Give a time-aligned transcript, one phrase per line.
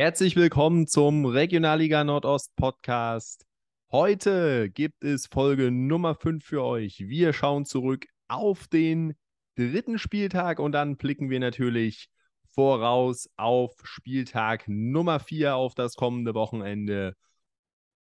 [0.00, 3.44] Herzlich willkommen zum Regionalliga Nordost Podcast.
[3.92, 7.00] Heute gibt es Folge Nummer 5 für euch.
[7.00, 9.14] Wir schauen zurück auf den
[9.56, 12.08] dritten Spieltag und dann blicken wir natürlich
[12.48, 17.14] voraus auf Spieltag Nummer 4 auf das kommende Wochenende.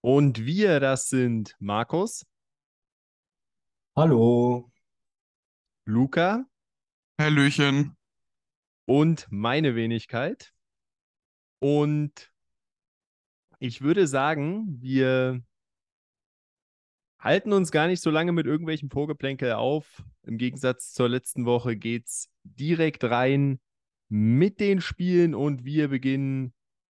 [0.02, 2.26] Und wir, das sind Markus.
[3.96, 4.70] Hallo.
[5.86, 6.44] Luca.
[7.18, 7.96] Hallöchen.
[8.84, 10.55] Und meine Wenigkeit.
[11.66, 12.32] Und
[13.58, 15.42] ich würde sagen, wir
[17.18, 20.04] halten uns gar nicht so lange mit irgendwelchen Vorgeplänkel auf.
[20.22, 23.60] Im Gegensatz zur letzten Woche geht es direkt rein
[24.10, 26.54] mit den Spielen und wir beginnen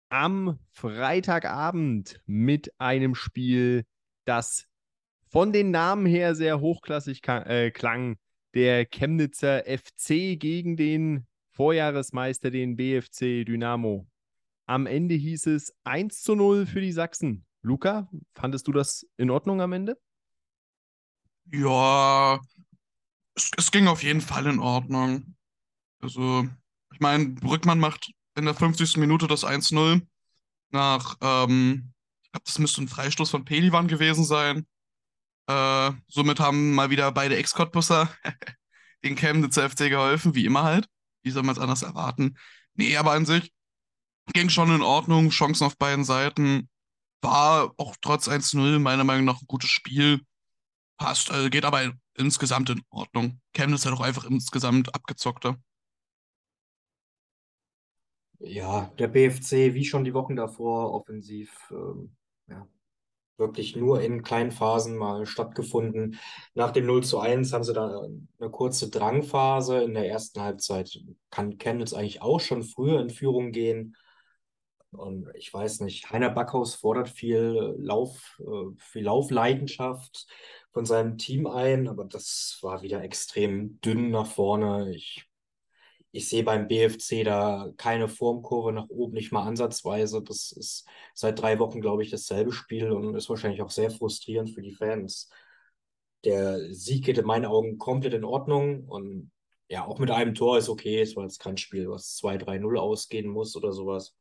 [0.09, 3.85] am Freitagabend mit einem Spiel,
[4.25, 4.69] das
[5.27, 8.19] von den Namen her sehr hochklassig äh, klang.
[8.55, 14.07] Der Chemnitzer FC gegen den Vorjahresmeister, den BFC Dynamo.
[14.71, 17.45] Am Ende hieß es 1 zu 0 für die Sachsen.
[17.61, 19.99] Luca, fandest du das in Ordnung am Ende?
[21.47, 22.39] Ja,
[23.35, 25.35] es, es ging auf jeden Fall in Ordnung.
[26.01, 26.47] Also,
[26.93, 28.99] ich meine, Brückmann macht in der 50.
[28.99, 30.07] Minute das 1-0
[30.71, 34.69] nach, ähm, ich glaube, das müsste ein Freistoß von Pelivan gewesen sein.
[35.49, 38.09] Äh, somit haben mal wieder beide Ex-Cottbusser
[39.03, 40.87] den Chemnitzer FC geholfen, wie immer halt.
[41.25, 42.39] Wie soll man es anders erwarten?
[42.75, 43.53] Nee, aber an sich,
[44.33, 46.69] ging schon in Ordnung, Chancen auf beiden Seiten.
[47.23, 50.21] War auch trotz 1-0 meiner Meinung nach ein gutes Spiel.
[50.97, 53.41] Passt, also geht aber insgesamt in Ordnung.
[53.55, 55.57] Chemnitz hat auch einfach insgesamt abgezockter.
[58.39, 62.17] Ja, der BFC, wie schon die Wochen davor, offensiv, ähm,
[62.49, 62.67] ja,
[63.37, 66.19] wirklich nur in kleinen Phasen mal stattgefunden.
[66.55, 68.03] Nach dem 0 zu 1 haben sie da
[68.39, 69.83] eine kurze Drangphase.
[69.83, 70.99] In der ersten Halbzeit
[71.31, 73.97] kann Chemnitz eigentlich auch schon früher in Führung gehen.
[74.93, 80.27] Und ich weiß nicht, Heiner Backhaus fordert viel Lauf, äh, viel Laufleidenschaft
[80.73, 84.93] von seinem Team ein, aber das war wieder extrem dünn nach vorne.
[84.95, 85.27] Ich,
[86.13, 90.23] ich sehe beim BFC da keine Formkurve nach oben, nicht mal ansatzweise.
[90.23, 94.51] Das ist seit drei Wochen, glaube ich, dasselbe Spiel und ist wahrscheinlich auch sehr frustrierend
[94.51, 95.31] für die Fans.
[96.25, 99.31] Der Sieg geht in meinen Augen komplett in Ordnung und
[99.69, 101.01] ja, auch mit einem Tor ist okay.
[101.01, 104.17] Es war jetzt kein Spiel, was 2-3-0 ausgehen muss oder sowas.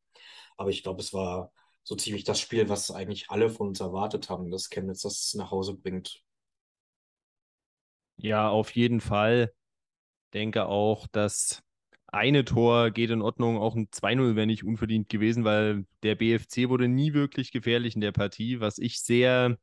[0.59, 1.53] Aber ich glaube, es war
[1.83, 5.51] so ziemlich das Spiel, was eigentlich alle von uns erwartet haben, dass Chemnitz das nach
[5.51, 6.21] Hause bringt.
[8.17, 9.53] Ja, auf jeden Fall.
[10.33, 11.63] Denke auch, dass
[12.07, 13.57] eine Tor geht in Ordnung.
[13.57, 18.01] Auch ein 2-0 wäre nicht unverdient gewesen, weil der BFC wurde nie wirklich gefährlich in
[18.01, 18.59] der Partie.
[18.59, 19.57] Was ich sehr,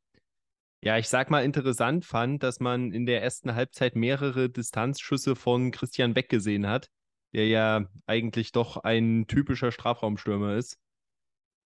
[0.83, 5.73] ja, ich sag mal interessant fand, dass man in der ersten Halbzeit mehrere Distanzschüsse von
[5.73, 6.89] Christian Beck gesehen hat,
[7.35, 10.79] der ja eigentlich doch ein typischer Strafraumstürmer ist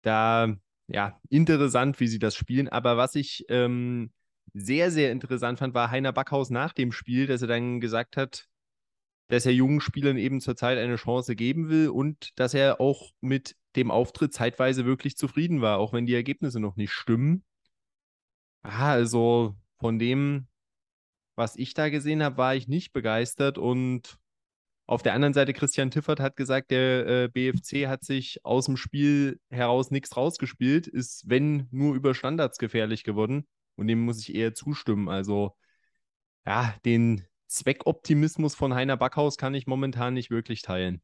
[0.07, 0.55] da,
[0.87, 2.69] ja, interessant, wie sie das spielen.
[2.69, 4.11] Aber was ich ähm,
[4.53, 8.47] sehr, sehr interessant fand, war Heiner Backhaus nach dem Spiel, dass er dann gesagt hat,
[9.27, 13.55] dass er jungen Spielern eben zurzeit eine Chance geben will und dass er auch mit
[13.75, 17.43] dem Auftritt zeitweise wirklich zufrieden war, auch wenn die Ergebnisse noch nicht stimmen.
[18.63, 20.47] Ah, also von dem,
[21.35, 24.17] was ich da gesehen habe, war ich nicht begeistert und
[24.87, 28.77] auf der anderen Seite, Christian Tiffert hat gesagt, der äh, BFC hat sich aus dem
[28.77, 33.45] Spiel heraus nichts rausgespielt, ist, wenn nur über Standards gefährlich geworden.
[33.75, 35.09] Und dem muss ich eher zustimmen.
[35.09, 35.55] Also,
[36.45, 41.01] ja, den Zweckoptimismus von Heiner Backhaus kann ich momentan nicht wirklich teilen.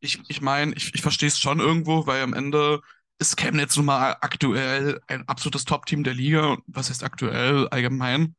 [0.00, 2.80] Ich, ich meine, ich, ich verstehe es schon irgendwo, weil am Ende
[3.20, 6.58] ist Chemnitz nun mal aktuell ein absolutes Top-Team der Liga.
[6.66, 8.34] Was heißt aktuell allgemein?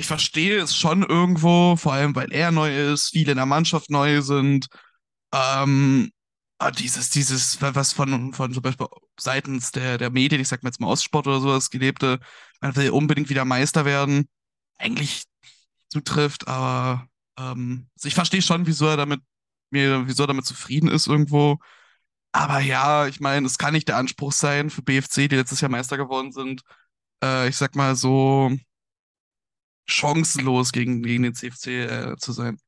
[0.00, 3.90] Ich verstehe es schon irgendwo, vor allem weil er neu ist, viele in der Mannschaft
[3.90, 4.68] neu sind.
[5.34, 6.10] Ähm,
[6.58, 8.86] ah, dieses, dieses, was von, von zum Beispiel
[9.18, 12.20] seitens der, der Medien, ich sag mal jetzt mal Ostsport oder sowas, gelebte,
[12.60, 14.28] man will unbedingt wieder Meister werden,
[14.78, 15.24] eigentlich
[15.90, 19.22] zutrifft, aber ähm, also ich verstehe schon, wieso er damit,
[19.70, 21.58] mir, wieso er damit zufrieden ist irgendwo.
[22.32, 25.70] Aber ja, ich meine, es kann nicht der Anspruch sein für BFC, die letztes Jahr
[25.70, 26.62] Meister geworden sind.
[27.22, 28.52] Äh, ich sag mal so,
[29.90, 32.58] chancenlos gegen, gegen den CFC äh, zu sein.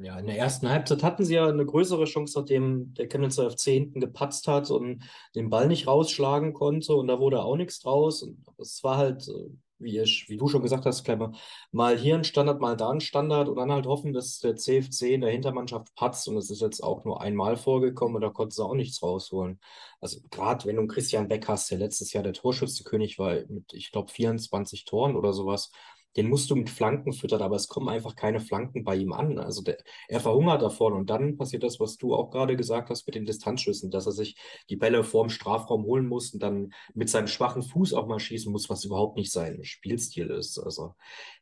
[0.00, 3.62] Ja, in der ersten Halbzeit hatten sie ja eine größere Chance, nachdem der Chemnitzer FC
[3.62, 5.02] hinten gepatzt hat und
[5.34, 8.22] den Ball nicht rausschlagen konnte und da wurde auch nichts draus.
[8.22, 11.32] Und es war halt, äh, wie, ich, wie du schon gesagt hast, Klemmer,
[11.72, 15.14] mal hier ein Standard, mal da ein Standard und dann halt hoffen, dass der CFC
[15.14, 18.52] in der Hintermannschaft patzt und es ist jetzt auch nur einmal vorgekommen und da konnten
[18.52, 19.60] sie auch nichts rausholen.
[20.00, 23.72] Also gerade wenn du einen Christian Beck hast, der letztes Jahr der Torschützenkönig war mit,
[23.72, 25.70] ich glaube, 24 Toren oder sowas,
[26.16, 29.38] den musst du mit Flanken füttern, aber es kommen einfach keine Flanken bei ihm an.
[29.38, 29.78] Also der,
[30.08, 33.24] er verhungert davon und dann passiert das, was du auch gerade gesagt hast mit den
[33.24, 34.36] Distanzschüssen, dass er sich
[34.68, 38.50] die Bälle vorm Strafraum holen muss und dann mit seinem schwachen Fuß auch mal schießen
[38.50, 40.58] muss, was überhaupt nicht sein Spielstil ist.
[40.58, 40.94] Also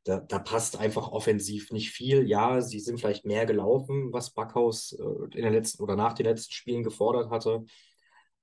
[0.04, 2.28] da, da passt einfach offensiv nicht viel.
[2.28, 6.26] Ja, sie sind vielleicht mehr gelaufen, was Backhaus äh, in den letzten oder nach den
[6.26, 7.64] letzten Spielen gefordert hatte.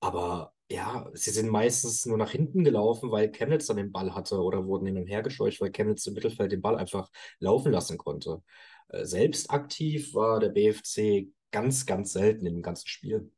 [0.03, 4.41] Aber ja, sie sind meistens nur nach hinten gelaufen, weil Chemnitz dann den Ball hatte
[4.41, 7.09] oder wurden hin und her gescheucht, weil Chemnitz im Mittelfeld den Ball einfach
[7.39, 8.43] laufen lassen konnte.
[8.89, 13.31] Äh, selbst aktiv war der BFC ganz, ganz selten im ganzen Spiel.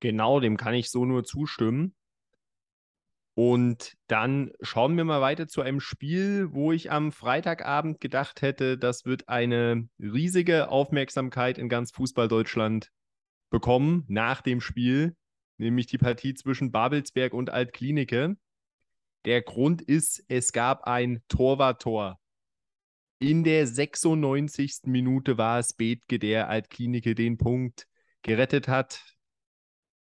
[0.00, 1.94] Genau, dem kann ich so nur zustimmen.
[3.32, 8.76] Und dann schauen wir mal weiter zu einem Spiel, wo ich am Freitagabend gedacht hätte,
[8.76, 12.90] das wird eine riesige Aufmerksamkeit in ganz Fußball-Deutschland
[13.50, 15.16] bekommen nach dem Spiel,
[15.58, 18.36] nämlich die Partie zwischen Babelsberg und Altklinike.
[19.26, 22.18] Der Grund ist, es gab ein Torwarttor.
[23.18, 24.84] In der 96.
[24.84, 27.86] Minute war es Bethke, der Altklinike den Punkt
[28.22, 29.04] gerettet hat.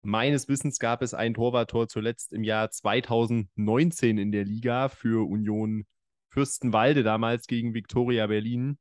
[0.01, 5.87] Meines Wissens gab es ein Torwarttor zuletzt im Jahr 2019 in der Liga für Union
[6.29, 8.77] Fürstenwalde, damals gegen Viktoria Berlin.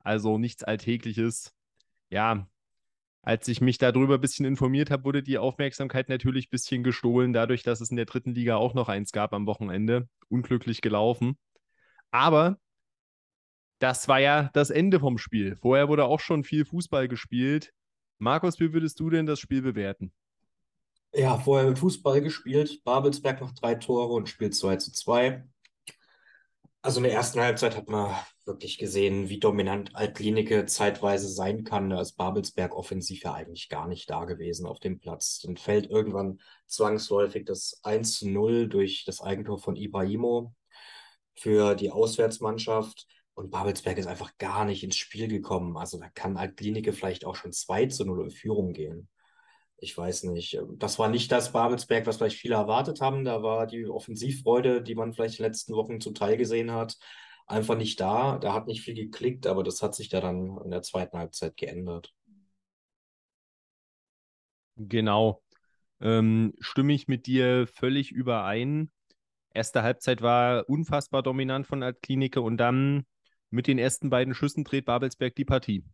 [0.00, 1.54] Also nichts Alltägliches.
[2.10, 2.48] Ja,
[3.22, 7.32] als ich mich darüber ein bisschen informiert habe, wurde die Aufmerksamkeit natürlich ein bisschen gestohlen,
[7.32, 10.08] dadurch, dass es in der dritten Liga auch noch eins gab am Wochenende.
[10.28, 11.38] Unglücklich gelaufen.
[12.10, 12.58] Aber
[13.78, 15.56] das war ja das Ende vom Spiel.
[15.56, 17.72] Vorher wurde auch schon viel Fußball gespielt.
[18.18, 20.12] Markus, wie würdest du denn das Spiel bewerten?
[21.14, 22.82] Ja, vorher mit Fußball gespielt.
[22.84, 25.44] Babelsberg noch drei Tore und spielt 2 zu 2.
[26.84, 28.12] Also in der ersten Halbzeit hat man
[28.44, 31.90] wirklich gesehen, wie dominant Altklinike zeitweise sein kann.
[31.90, 35.38] Da ist Babelsberg offensiv ja eigentlich gar nicht da gewesen auf dem Platz.
[35.38, 40.54] Dann fällt irgendwann zwangsläufig das 1 zu 0 durch das Eigentor von Ibrahimo
[41.34, 43.06] für die Auswärtsmannschaft.
[43.34, 45.76] Und Babelsberg ist einfach gar nicht ins Spiel gekommen.
[45.76, 49.08] Also da kann Altklinike vielleicht auch schon 2 zu 0 in Führung gehen
[49.82, 50.60] ich weiß nicht.
[50.78, 53.24] Das war nicht das Babelsberg, was vielleicht viele erwartet haben.
[53.24, 56.96] Da war die Offensivfreude, die man vielleicht in den letzten Wochen zum Teil gesehen hat,
[57.48, 58.38] einfach nicht da.
[58.38, 61.56] Da hat nicht viel geklickt, aber das hat sich da dann in der zweiten Halbzeit
[61.56, 62.12] geändert.
[64.76, 65.42] Genau.
[66.00, 68.92] Ähm, stimme ich mit dir völlig überein.
[69.52, 73.04] Erste Halbzeit war unfassbar dominant von Altklinike und dann
[73.50, 75.84] mit den ersten beiden Schüssen dreht Babelsberg die Partie.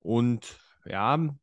[0.00, 1.34] Und ja,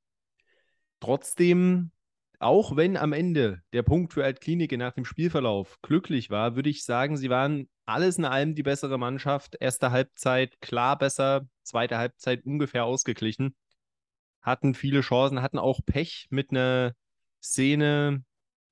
[0.99, 1.91] trotzdem,
[2.39, 6.83] auch wenn am Ende der Punkt für Altklinike nach dem Spielverlauf glücklich war, würde ich
[6.83, 9.57] sagen, sie waren alles in allem die bessere Mannschaft.
[9.59, 13.55] Erste Halbzeit klar besser, zweite Halbzeit ungefähr ausgeglichen.
[14.41, 16.93] Hatten viele Chancen, hatten auch Pech mit einer
[17.41, 18.23] Szene,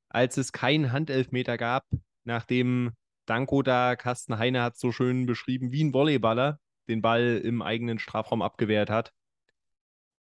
[0.09, 1.85] als es keinen Handelfmeter gab,
[2.24, 2.91] nachdem
[3.25, 8.00] Danko da, Carsten Heine hat so schön beschrieben, wie ein Volleyballer den Ball im eigenen
[8.00, 9.12] Strafraum abgewehrt hat.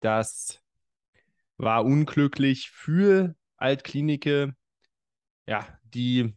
[0.00, 0.61] Das
[1.56, 4.54] war unglücklich für Altklinike.
[5.46, 6.34] Ja, die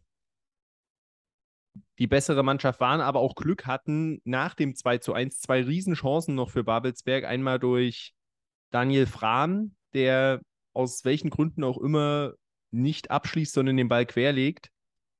[1.98, 6.34] die bessere Mannschaft waren, aber auch Glück hatten nach dem 2 zu 1 zwei Riesenchancen
[6.34, 7.24] noch für Babelsberg.
[7.24, 8.12] Einmal durch
[8.70, 10.42] Daniel Frahn, der
[10.72, 12.34] aus welchen Gründen auch immer
[12.70, 14.68] nicht abschließt, sondern den Ball querlegt.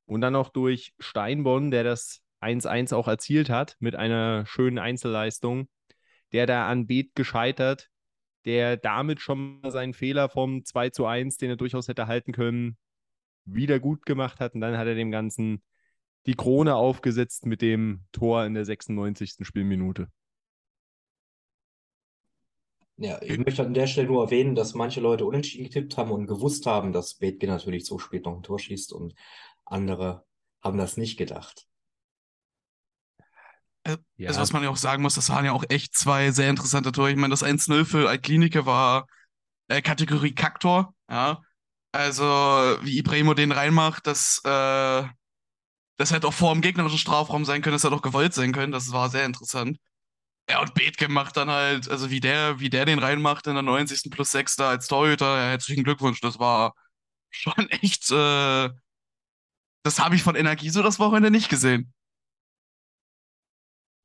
[0.05, 5.69] Und dann noch durch Steinborn, der das 1-1 auch erzielt hat mit einer schönen Einzelleistung,
[6.33, 7.89] der da an Beet gescheitert,
[8.47, 12.33] der damit schon mal seinen Fehler vom 2 zu 1, den er durchaus hätte halten
[12.33, 12.79] können,
[13.45, 14.55] wieder gut gemacht hat.
[14.55, 15.62] Und dann hat er dem Ganzen
[16.26, 19.35] die Krone aufgesetzt mit dem Tor in der 96.
[19.43, 20.09] Spielminute.
[22.99, 26.26] Ja, ich möchte an der Stelle nur erwähnen, dass manche Leute unentschieden getippt haben und
[26.26, 29.15] gewusst haben, dass Bethke natürlich so spät noch ein Tor schießt und
[29.67, 30.25] andere
[30.62, 31.69] haben das nicht gedacht.
[34.16, 34.28] Ja.
[34.28, 36.93] Also was man ja auch sagen muss, das waren ja auch echt zwei sehr interessante
[36.93, 37.11] Tore.
[37.11, 39.07] Ich meine, das 1-0 für Altklinike war
[39.69, 41.40] äh, Kategorie Kaktor, ja.
[41.93, 42.25] Also,
[42.83, 45.05] wie Ibrahimo den reinmacht, das äh,
[45.97, 48.73] das hätte auch vor dem gegnerischen Strafraum sein können, das hätte auch gewollt sein können.
[48.73, 49.78] Das war sehr interessant.
[50.49, 53.62] Ja, und Bethke macht dann halt, also wie der, wie der den reinmacht in der
[53.62, 54.11] 90.
[54.11, 54.57] plus 6.
[54.57, 56.21] da als Torhüter, ja, herzlichen Glückwunsch.
[56.21, 56.75] Das war
[57.31, 58.71] schon echt, äh,
[59.83, 61.93] das habe ich von Energie so das Wochenende nicht gesehen.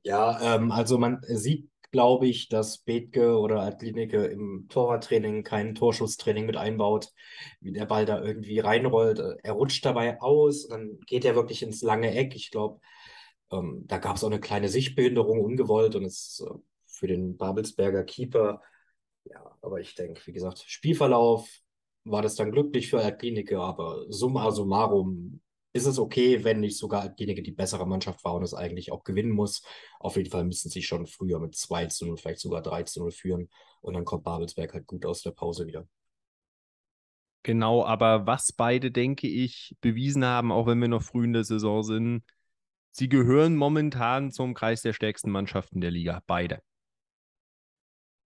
[0.03, 6.46] Ja, ähm, also man sieht glaube ich, dass Bethke oder Athletike im Torwarttraining kein Torschusstraining
[6.46, 7.10] mit einbaut,
[7.60, 9.20] wie der Ball da irgendwie reinrollt.
[9.43, 12.34] Er rutscht dabei aus, dann geht er wirklich ins lange Eck.
[12.36, 12.79] Ich glaube,
[13.51, 16.53] ähm, da gab es auch eine kleine Sichtbehinderung ungewollt und es äh,
[16.88, 18.62] für den Babelsberger Keeper,
[19.25, 21.50] ja, aber ich denke, wie gesagt, Spielverlauf
[22.03, 25.30] war das dann glücklich für Athletike, aber summa summarum
[25.73, 29.03] ist es okay, wenn nicht sogar diejenige die bessere Mannschaft war und es eigentlich auch
[29.03, 29.63] gewinnen muss.
[29.99, 32.99] Auf jeden Fall müssen sie schon früher mit 2 zu 0, vielleicht sogar 3 zu
[32.99, 33.49] 0 führen
[33.81, 35.87] und dann kommt Babelsberg halt gut aus der Pause wieder.
[37.43, 41.43] Genau, aber was beide, denke ich, bewiesen haben, auch wenn wir noch früh in der
[41.43, 42.23] Saison sind,
[42.91, 46.61] sie gehören momentan zum Kreis der stärksten Mannschaften der Liga, beide.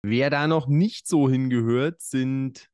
[0.02, 2.70] Wer da noch nicht so hingehört, sind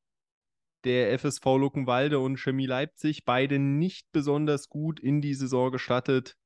[0.83, 6.37] der FSV Luckenwalde und Chemie Leipzig, beide nicht besonders gut in die Saison gestattet.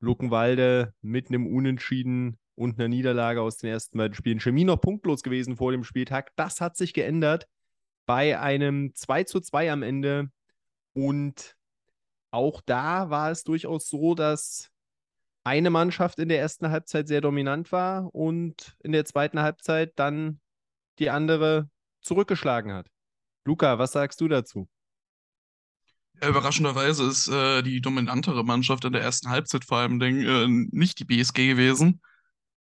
[0.00, 4.40] Luckenwalde mit einem Unentschieden und einer Niederlage aus den ersten beiden Spielen.
[4.40, 6.34] Chemie noch punktlos gewesen vor dem Spieltag.
[6.36, 7.46] Das hat sich geändert
[8.06, 10.30] bei einem 2 zu 2 am Ende.
[10.94, 11.56] Und
[12.30, 14.70] auch da war es durchaus so, dass
[15.44, 20.40] eine Mannschaft in der ersten Halbzeit sehr dominant war und in der zweiten Halbzeit dann
[20.98, 22.90] die andere zurückgeschlagen hat.
[23.46, 24.68] Luca, was sagst du dazu?
[26.20, 31.04] Überraschenderweise ist äh, die dominantere Mannschaft in der ersten Halbzeit vor allem äh, nicht die
[31.04, 32.00] BSG gewesen,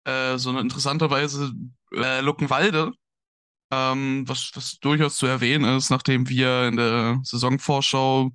[0.04, 1.52] äh, sondern interessanterweise
[1.92, 2.92] äh, Luckenwalde,
[3.70, 8.30] ähm, was, was durchaus zu erwähnen ist, nachdem wir in der Saisonvorschau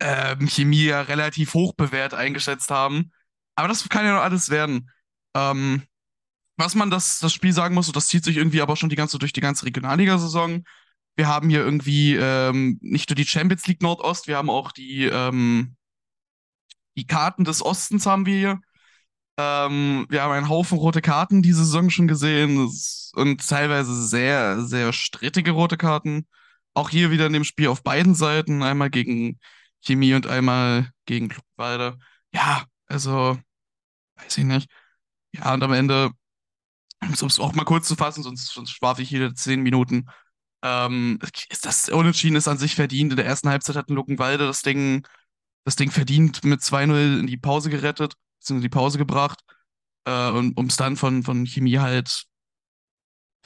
[0.00, 3.12] ähm, Chemie ja relativ hoch bewährt eingeschätzt haben.
[3.56, 4.90] Aber das kann ja noch alles werden.
[5.34, 5.82] Ähm,
[6.56, 8.96] was man das, das Spiel sagen muss, und das zieht sich irgendwie aber schon die
[8.96, 10.64] ganze durch die ganze Regionalliga-Saison.
[11.16, 15.04] Wir haben hier irgendwie ähm, nicht nur die Champions League Nordost, wir haben auch die,
[15.04, 15.76] ähm,
[16.96, 18.60] die Karten des Ostens haben wir hier.
[19.38, 22.70] Ähm, wir haben einen Haufen rote Karten diese Saison schon gesehen
[23.14, 26.26] und teilweise sehr, sehr strittige rote Karten.
[26.74, 29.38] Auch hier wieder in dem Spiel auf beiden Seiten, einmal gegen
[29.82, 31.98] Chemie und einmal gegen Klugwalde.
[32.32, 33.38] Ja, also,
[34.16, 34.70] weiß ich nicht.
[35.32, 36.10] Ja, und am Ende,
[37.02, 40.06] um es auch mal kurz zu fassen, sonst, sonst schwafe ich hier zehn Minuten.
[40.62, 41.18] Ähm,
[41.62, 43.12] das Unentschieden ist an sich verdient.
[43.12, 45.06] In der ersten Halbzeit hat Luckenwalde das Ding,
[45.64, 49.40] das Ding verdient mit 2-0 in die Pause gerettet beziehungsweise die Pause gebracht,
[50.04, 52.24] äh, um es dann von, von Chemie halt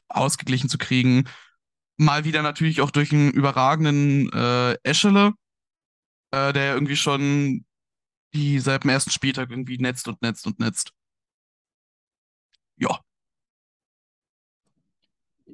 [0.08, 1.28] ausgeglichen zu kriegen.
[1.98, 5.32] Mal wieder natürlich auch durch einen überragenden äh, Eschele,
[6.30, 7.64] äh, der irgendwie schon
[8.34, 10.92] die seit dem ersten Spieltag irgendwie netzt und netzt und netzt.
[12.76, 13.05] Ja.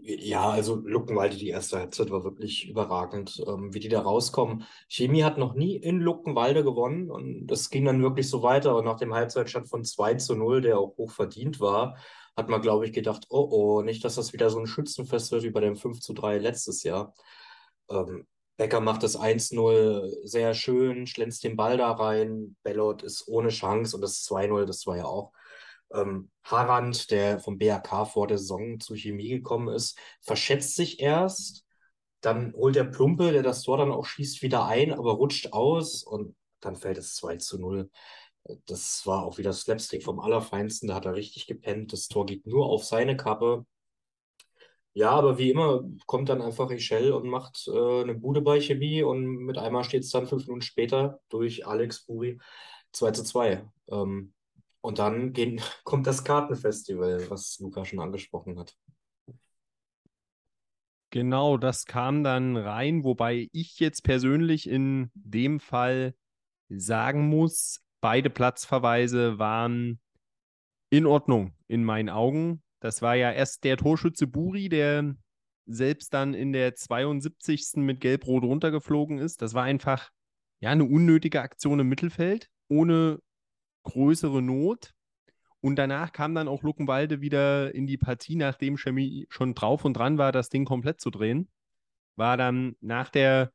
[0.04, 4.64] Ja, also Luckenwalde, die erste Halbzeit war wirklich überragend, ähm, wie die da rauskommen.
[4.88, 8.74] Chemie hat noch nie in Luckenwalde gewonnen und das ging dann wirklich so weiter.
[8.74, 11.96] Und nach dem Halbzeitstand von 2 zu 0, der auch hoch verdient war,
[12.36, 15.44] hat man, glaube ich, gedacht, oh oh, nicht, dass das wieder so ein Schützenfest wird
[15.44, 17.14] wie bei dem 5 zu 3 letztes Jahr.
[17.88, 22.56] Ähm, Becker macht das 1-0 sehr schön, schlänzt den Ball da rein.
[22.64, 25.32] Bellot ist ohne Chance und das 2-0, das war ja auch
[25.94, 31.64] ähm, Harand, der vom BAK vor der Saison zu Chemie gekommen ist, verschätzt sich erst.
[32.20, 36.04] Dann holt der Plumpe, der das Tor dann auch schießt, wieder ein, aber rutscht aus
[36.04, 37.90] und dann fällt es 2 zu 0.
[38.66, 40.88] Das war auch wieder Slapstick vom Allerfeinsten.
[40.88, 41.92] Da hat er richtig gepennt.
[41.92, 43.66] Das Tor geht nur auf seine Kappe.
[44.94, 49.02] Ja, aber wie immer kommt dann einfach Echel und macht äh, eine Bude bei Chemie
[49.02, 52.38] und mit einmal steht es dann fünf Minuten später durch Alex Buri
[52.92, 53.64] 2 zu 2.
[53.90, 54.34] Ähm,
[54.82, 58.76] und dann gehen, kommt das Kartenfestival, was Luca schon angesprochen hat.
[61.10, 66.14] Genau, das kam dann rein, wobei ich jetzt persönlich in dem Fall
[66.70, 70.00] sagen muss, beide Platzverweise waren
[70.90, 72.62] in Ordnung in meinen Augen.
[72.80, 75.14] Das war ja erst der Torschütze Buri, der
[75.66, 77.76] selbst dann in der 72.
[77.76, 79.42] mit Gelb-Rot runtergeflogen ist.
[79.42, 80.10] Das war einfach
[80.60, 83.20] ja eine unnötige Aktion im Mittelfeld, ohne
[83.82, 84.94] größere Not.
[85.60, 89.94] Und danach kam dann auch Luckenwalde wieder in die Partie, nachdem Chemie schon drauf und
[89.94, 91.48] dran war, das Ding komplett zu drehen.
[92.16, 93.52] War dann nach der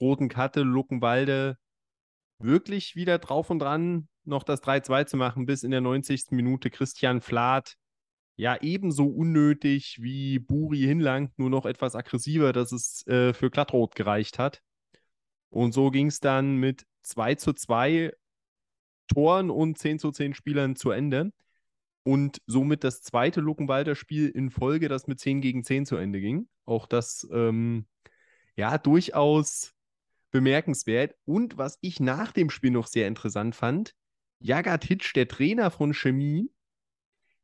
[0.00, 1.58] roten Karte Luckenwalde
[2.38, 6.30] wirklich wieder drauf und dran, noch das 3-2 zu machen, bis in der 90.
[6.30, 7.76] Minute Christian Flath
[8.36, 13.96] ja ebenso unnötig wie Buri hinlangt, nur noch etwas aggressiver, dass es äh, für Glattrot
[13.96, 14.62] gereicht hat.
[15.50, 18.12] Und so ging es dann mit 2 zu 2
[19.08, 21.32] Toren und 10 zu 10 Spielern zu Ende.
[22.04, 26.20] Und somit das zweite Luckenwalder Spiel in Folge, das mit 10 gegen 10 zu Ende
[26.20, 26.48] ging.
[26.64, 27.86] Auch das, ähm,
[28.56, 29.74] ja, durchaus
[30.30, 31.14] bemerkenswert.
[31.24, 33.94] Und was ich nach dem Spiel noch sehr interessant fand,
[34.40, 36.50] Jagat Hitsch, der Trainer von Chemie,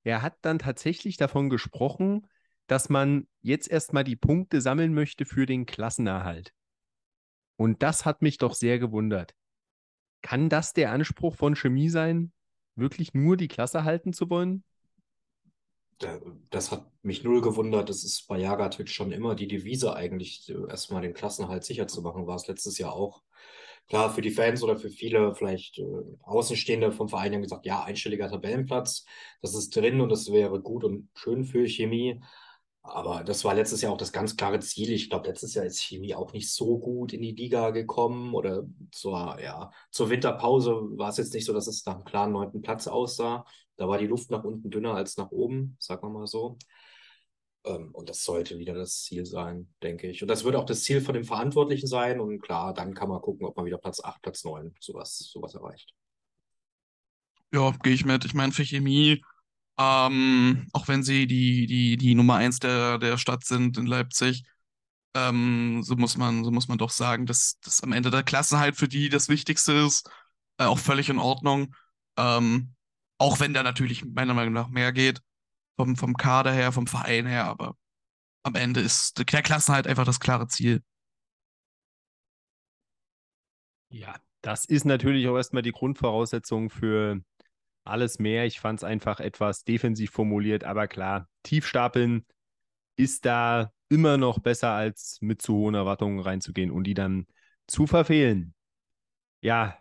[0.05, 2.27] er hat dann tatsächlich davon gesprochen,
[2.67, 6.53] dass man jetzt erstmal die Punkte sammeln möchte für den Klassenerhalt.
[7.57, 9.35] Und das hat mich doch sehr gewundert.
[10.25, 12.33] Kann das der Anspruch von Chemie sein,
[12.77, 14.65] wirklich nur die Klasse halten zu wollen?
[16.51, 17.91] Das hat mich null gewundert.
[17.91, 22.27] Das ist bei Jagatic schon immer die Devise eigentlich, erstmal den Klassenhalt sicher zu machen,
[22.27, 23.23] war es letztes Jahr auch.
[23.89, 25.85] klar, für die Fans oder für viele vielleicht äh,
[26.23, 29.05] Außenstehende vom Verein haben gesagt, ja, einstelliger Tabellenplatz,
[29.43, 32.21] das ist drin und das wäre gut und schön für Chemie.
[32.87, 34.91] Aber das war letztes Jahr auch das ganz klare Ziel.
[34.93, 38.65] Ich glaube, letztes Jahr ist Chemie auch nicht so gut in die Liga gekommen oder
[38.93, 42.61] zur, ja, zur Winterpause war es jetzt nicht so, dass es nach einem klaren neunten
[42.61, 43.47] Platz aussah.
[43.77, 46.59] Da war die Luft nach unten dünner als nach oben, sagen wir mal so.
[47.65, 50.21] Ähm, und das sollte wieder das Ziel sein, denke ich.
[50.21, 52.21] Und das wird auch das Ziel von dem Verantwortlichen sein.
[52.21, 55.55] Und klar, dann kann man gucken, ob man wieder Platz 8, Platz 9, sowas, sowas
[55.55, 55.95] erreicht.
[57.51, 58.27] Ja, gehe ich mit.
[58.27, 59.23] Ich meine, für Chemie
[59.79, 64.45] ähm, auch wenn sie die, die, die Nummer eins der, der Stadt sind in Leipzig,
[65.15, 68.77] ähm, so muss man, so muss man doch sagen, dass, dass am Ende der Klassenheit
[68.77, 70.09] für die das Wichtigste ist.
[70.59, 71.75] Äh, auch völlig in Ordnung.
[72.17, 72.75] Ähm,
[73.19, 75.21] auch wenn da natürlich meiner Meinung nach mehr geht,
[75.77, 77.77] vom, vom Kader her, vom Verein her, aber
[78.45, 80.83] am Ende ist der Klassenheit einfach das klare Ziel.
[83.91, 87.23] Ja, das ist natürlich auch erstmal die Grundvoraussetzung für
[87.85, 88.47] alles mehr.
[88.47, 92.27] Ich fand es einfach etwas defensiv formuliert, aber klar, Tiefstapeln
[92.97, 97.27] ist da immer noch besser, als mit zu hohen Erwartungen reinzugehen und die dann
[97.67, 98.55] zu verfehlen.
[99.41, 99.79] Ja,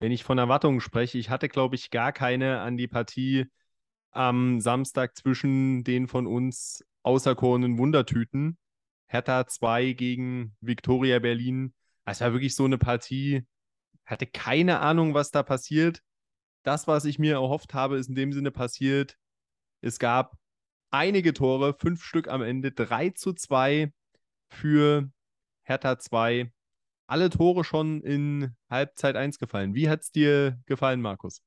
[0.00, 3.46] wenn ich von Erwartungen spreche, ich hatte, glaube ich, gar keine an die Partie
[4.10, 8.58] am Samstag zwischen den von uns auserkorenen Wundertüten.
[9.08, 11.74] Hertha 2 gegen Viktoria Berlin.
[12.04, 13.46] Es war wirklich so eine Partie,
[14.04, 16.02] hatte keine Ahnung, was da passiert
[16.66, 19.16] das, was ich mir erhofft habe, ist in dem Sinne passiert.
[19.80, 20.36] Es gab
[20.90, 23.92] einige Tore, fünf Stück am Ende, 3 zu 2
[24.48, 25.10] für
[25.62, 26.52] Hertha 2.
[27.06, 29.74] Alle Tore schon in Halbzeit 1 gefallen.
[29.74, 31.40] Wie hat es dir gefallen, Markus?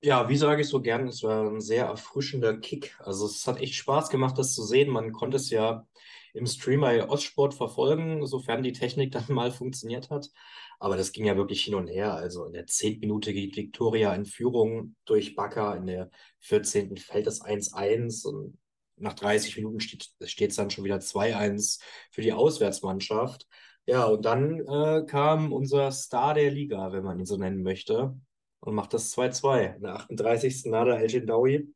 [0.00, 2.94] Ja, wie sage ich so gern, es war ein sehr erfrischender Kick.
[3.00, 4.90] Also es hat echt Spaß gemacht, das zu sehen.
[4.90, 5.86] Man konnte es ja
[6.34, 10.30] im Stream bei Ostsport verfolgen, sofern die Technik dann mal funktioniert hat.
[10.78, 12.14] Aber das ging ja wirklich hin und her.
[12.14, 13.00] Also in der 10.
[13.00, 16.96] Minute geht Viktoria in Führung durch Bakker, in der 14.
[16.96, 18.58] fällt es 1-1 und
[18.96, 23.46] nach 30 Minuten steht es dann schon wieder 2-1 für die Auswärtsmannschaft.
[23.86, 28.18] Ja, und dann äh, kam unser Star der Liga, wenn man ihn so nennen möchte,
[28.60, 29.76] und macht das 2-2.
[29.76, 30.66] In der 38.
[30.66, 31.68] Nada El Jindawi.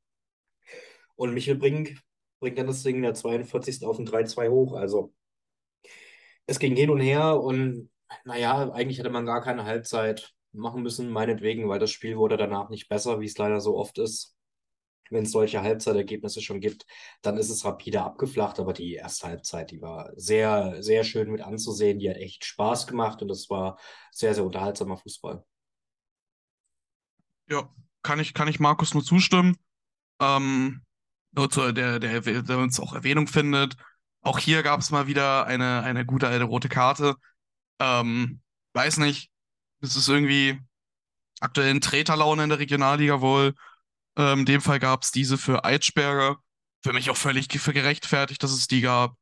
[1.17, 2.01] Und Michel Brink
[2.41, 3.85] bringt dann das Ding in der 42.
[3.85, 4.75] auf ein 3-2 hoch.
[4.75, 5.13] Also
[6.47, 7.91] es ging hin und her und
[8.25, 12.71] naja, eigentlich hätte man gar keine Halbzeit machen müssen, meinetwegen, weil das Spiel wurde danach
[12.71, 14.35] nicht besser, wie es leider so oft ist.
[15.11, 16.85] Wenn es solche Halbzeitergebnisse schon gibt,
[17.23, 21.41] dann ist es rapide abgeflacht, aber die erste Halbzeit, die war sehr, sehr schön mit
[21.41, 21.99] anzusehen.
[21.99, 23.79] Die hat echt Spaß gemacht und es war
[24.13, 25.45] sehr, sehr unterhaltsamer Fußball.
[27.49, 27.71] Ja,
[28.03, 29.57] kann ich, kann ich Markus nur zustimmen.
[30.21, 30.83] Ähm,
[31.33, 33.77] nur zu der, der, der uns auch Erwähnung findet.
[34.21, 37.15] Auch hier gab es mal wieder eine, eine gute alte rote Karte.
[37.81, 38.41] Ähm,
[38.75, 39.31] weiß nicht,
[39.81, 40.61] es ist irgendwie
[41.41, 43.55] aktuell ein Treterlaune in der Regionalliga wohl.
[44.17, 46.39] Ähm, in dem Fall gab es diese für Eitschberger.
[46.83, 49.17] Für mich auch völlig gerechtfertigt, dass es die gab.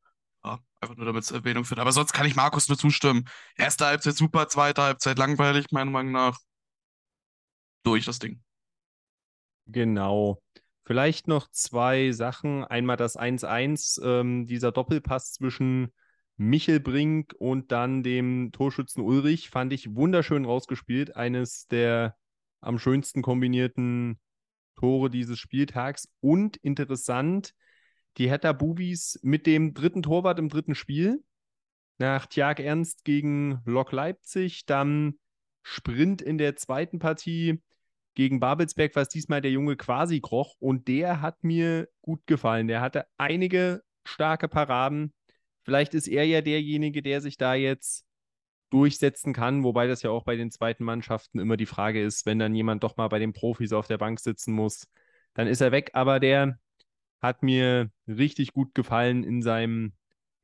[0.44, 1.80] Ja, einfach nur damit es Erwähnung findet.
[1.82, 3.24] Aber sonst kann ich Markus nur zustimmen.
[3.56, 6.38] Erste Halbzeit super, zweite Halbzeit langweilig, meiner Meinung nach.
[7.82, 8.42] Durch das Ding.
[9.66, 10.42] Genau.
[10.84, 12.64] Vielleicht noch zwei Sachen.
[12.64, 15.92] Einmal das 1-1, ähm, dieser Doppelpass zwischen
[16.36, 21.16] Michel Brink und dann dem Torschützen Ulrich fand ich wunderschön rausgespielt.
[21.16, 22.16] Eines der
[22.60, 24.18] am schönsten kombinierten
[24.76, 26.08] Tore dieses Spieltags.
[26.20, 27.54] Und interessant,
[28.18, 31.22] die Hertha Bubis mit dem dritten Torwart im dritten Spiel.
[31.98, 35.18] Nach Tjag Ernst gegen Lok Leipzig, dann
[35.62, 37.62] Sprint in der zweiten Partie
[38.14, 40.54] gegen Babelsberg, was diesmal der junge quasi kroch.
[40.58, 42.68] Und der hat mir gut gefallen.
[42.68, 45.14] Der hatte einige starke Paraden
[45.66, 48.06] Vielleicht ist er ja derjenige, der sich da jetzt
[48.70, 52.38] durchsetzen kann, wobei das ja auch bei den zweiten Mannschaften immer die Frage ist, wenn
[52.38, 54.86] dann jemand doch mal bei den Profis auf der Bank sitzen muss,
[55.34, 55.90] dann ist er weg.
[55.94, 56.56] Aber der
[57.20, 59.92] hat mir richtig gut gefallen in seinem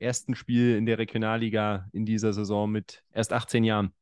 [0.00, 3.92] ersten Spiel in der Regionalliga in dieser Saison mit erst 18 Jahren.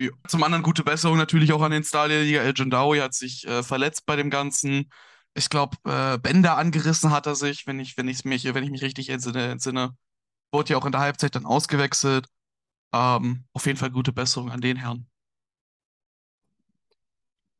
[0.00, 2.40] Ja, zum anderen gute Besserung natürlich auch an den Star der Liga.
[2.40, 4.90] El Jandawi hat sich äh, verletzt bei dem Ganzen.
[5.34, 8.70] Ich glaube, äh, Bänder angerissen hat er sich, wenn ich, wenn ich mich, wenn ich
[8.72, 9.44] mich richtig entsinne.
[9.44, 9.96] entsinne.
[10.56, 12.28] Wurde ja auch in der Halbzeit dann ausgewechselt.
[12.90, 15.06] Ähm, auf jeden Fall gute Besserung an den Herrn.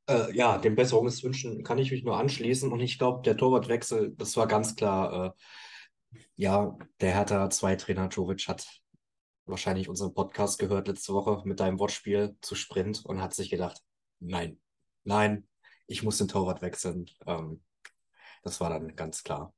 [0.09, 2.73] Äh, ja, den Besserungswünschen kann ich mich nur anschließen.
[2.73, 5.27] Und ich glaube, der Torwartwechsel, das war ganz klar.
[5.27, 8.67] Äh, ja, der Hertha 2-Trainer Jovic hat
[9.45, 13.83] wahrscheinlich unseren Podcast gehört letzte Woche mit deinem Wortspiel zu Sprint und hat sich gedacht,
[14.21, 14.59] nein,
[15.05, 15.47] nein,
[15.87, 17.11] ich muss den Torwart wechseln.
[17.27, 17.63] Ähm,
[18.43, 19.53] das war dann ganz klar.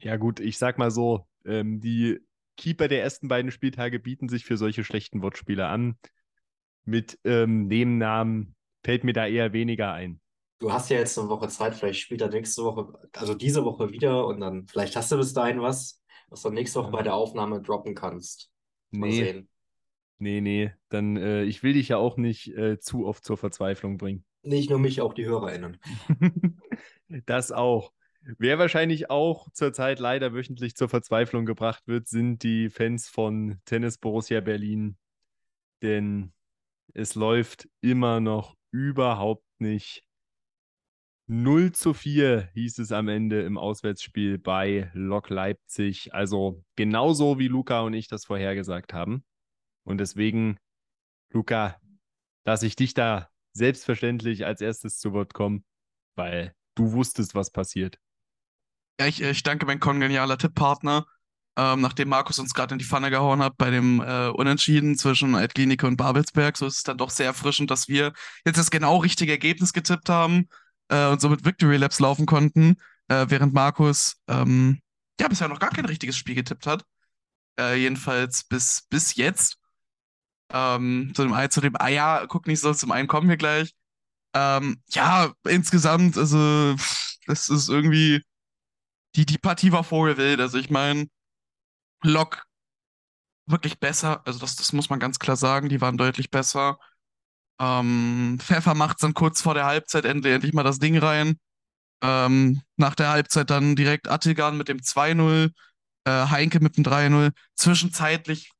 [0.00, 2.20] Ja, gut, ich sag mal so, ähm, die
[2.56, 5.96] Keeper der ersten beiden Spieltage bieten sich für solche schlechten Wortspiele an.
[6.84, 10.20] Mit ähm, Nebennamen fällt mir da eher weniger ein.
[10.58, 13.90] Du hast ja jetzt eine Woche Zeit, vielleicht spielt er nächste Woche, also diese Woche
[13.92, 17.14] wieder und dann vielleicht hast du bis dahin was, was du nächste Woche bei der
[17.14, 18.50] Aufnahme droppen kannst.
[18.90, 19.48] Mal Nee, sehen.
[20.18, 20.72] nee, nee.
[20.88, 24.24] Dann, äh, ich will dich ja auch nicht äh, zu oft zur Verzweiflung bringen.
[24.42, 25.78] Nicht nur mich, auch die HörerInnen.
[27.26, 27.92] Das auch.
[28.36, 33.96] Wer wahrscheinlich auch zurzeit leider wöchentlich zur Verzweiflung gebracht wird, sind die Fans von Tennis
[33.96, 34.98] Borussia Berlin.
[35.80, 36.34] Denn
[36.92, 40.04] es läuft immer noch überhaupt nicht.
[41.26, 46.12] 0 zu 4 hieß es am Ende im Auswärtsspiel bei Lok Leipzig.
[46.12, 49.24] Also genauso wie Luca und ich das vorhergesagt haben.
[49.84, 50.58] Und deswegen,
[51.30, 51.80] Luca,
[52.44, 55.64] lasse ich dich da selbstverständlich als erstes zu Wort kommen,
[56.14, 57.98] weil du wusstest, was passiert.
[59.00, 61.06] Ja, ich, ich danke mein kongenialer Tipppartner.
[61.56, 65.34] Ähm, nachdem Markus uns gerade in die Pfanne gehauen hat bei dem äh, Unentschieden zwischen
[65.34, 68.12] Edklinike und Babelsberg, so ist es dann doch sehr erfrischend, dass wir
[68.44, 70.48] jetzt das genau richtige Ergebnis getippt haben
[70.88, 72.76] äh, und somit Victory Laps laufen konnten,
[73.08, 74.80] äh, während Markus ähm,
[75.20, 76.84] ja bisher noch gar kein richtiges Spiel getippt hat.
[77.58, 79.58] Äh, jedenfalls bis, bis jetzt.
[80.52, 83.36] Ähm, zu dem, einen- zu dem, ah ja, guck nicht so, zum einen kommen wir
[83.36, 83.74] gleich.
[84.34, 86.76] Ähm, ja, insgesamt, also,
[87.26, 88.22] das ist irgendwie,
[89.16, 90.40] die, die Partie war vorgewählt.
[90.40, 91.06] Also, ich meine,
[92.02, 92.44] Lok
[93.46, 94.22] wirklich besser.
[94.26, 95.68] Also, das, das muss man ganz klar sagen.
[95.68, 96.78] Die waren deutlich besser.
[97.60, 101.38] Ähm, Pfeffer macht dann kurz vor der Halbzeit endlich, endlich mal das Ding rein.
[102.02, 105.52] Ähm, nach der Halbzeit dann direkt Attilgan mit dem 2-0,
[106.04, 107.32] äh, Heinke mit dem 3-0.
[107.56, 108.52] Zwischenzeitlich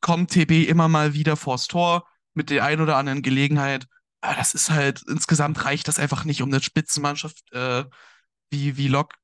[0.00, 3.86] kommt TB immer mal wieder vors Tor mit der ein oder anderen Gelegenheit.
[4.20, 7.84] Aber das ist halt, insgesamt reicht das einfach nicht, um eine Spitzenmannschaft äh,
[8.50, 9.14] wie, wie Lok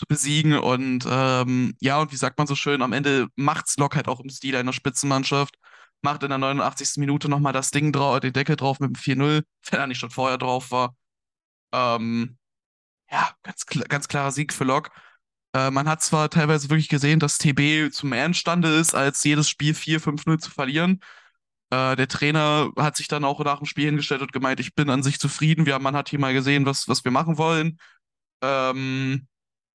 [0.00, 0.58] zu, besiegen.
[0.58, 4.20] Und ähm, ja, und wie sagt man so schön, am Ende macht's Lok halt auch
[4.20, 5.56] im Stil einer Spitzenmannschaft.
[6.02, 6.96] Macht in der 89.
[6.96, 10.10] Minute nochmal das Ding drauf, den Deckel drauf mit dem 4-0, wenn er nicht schon
[10.10, 10.94] vorher drauf war.
[11.72, 12.38] Ähm,
[13.10, 14.90] ja, ganz, ganz klarer Sieg für Lok.
[15.54, 19.74] Äh, man hat zwar teilweise wirklich gesehen, dass TB zum mehr ist, als jedes Spiel
[19.74, 21.00] 4-5-0 zu verlieren.
[21.70, 24.90] Äh, der Trainer hat sich dann auch nach dem Spiel hingestellt und gemeint, ich bin
[24.90, 25.66] an sich zufrieden.
[25.66, 27.78] Wir, man hat hier mal gesehen, was, was wir machen wollen.
[28.42, 29.28] Ähm,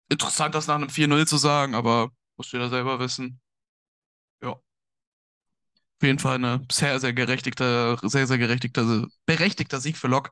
[0.10, 2.12] interessant, das nach einem 4-0 zu sagen, aber
[2.54, 3.40] du ja selber wissen.
[4.42, 4.52] Ja.
[4.52, 4.62] Auf
[6.02, 10.32] jeden Fall eine sehr, sehr gerechtigter, sehr, sehr gerechtigter, berechtigter Sieg für Lok.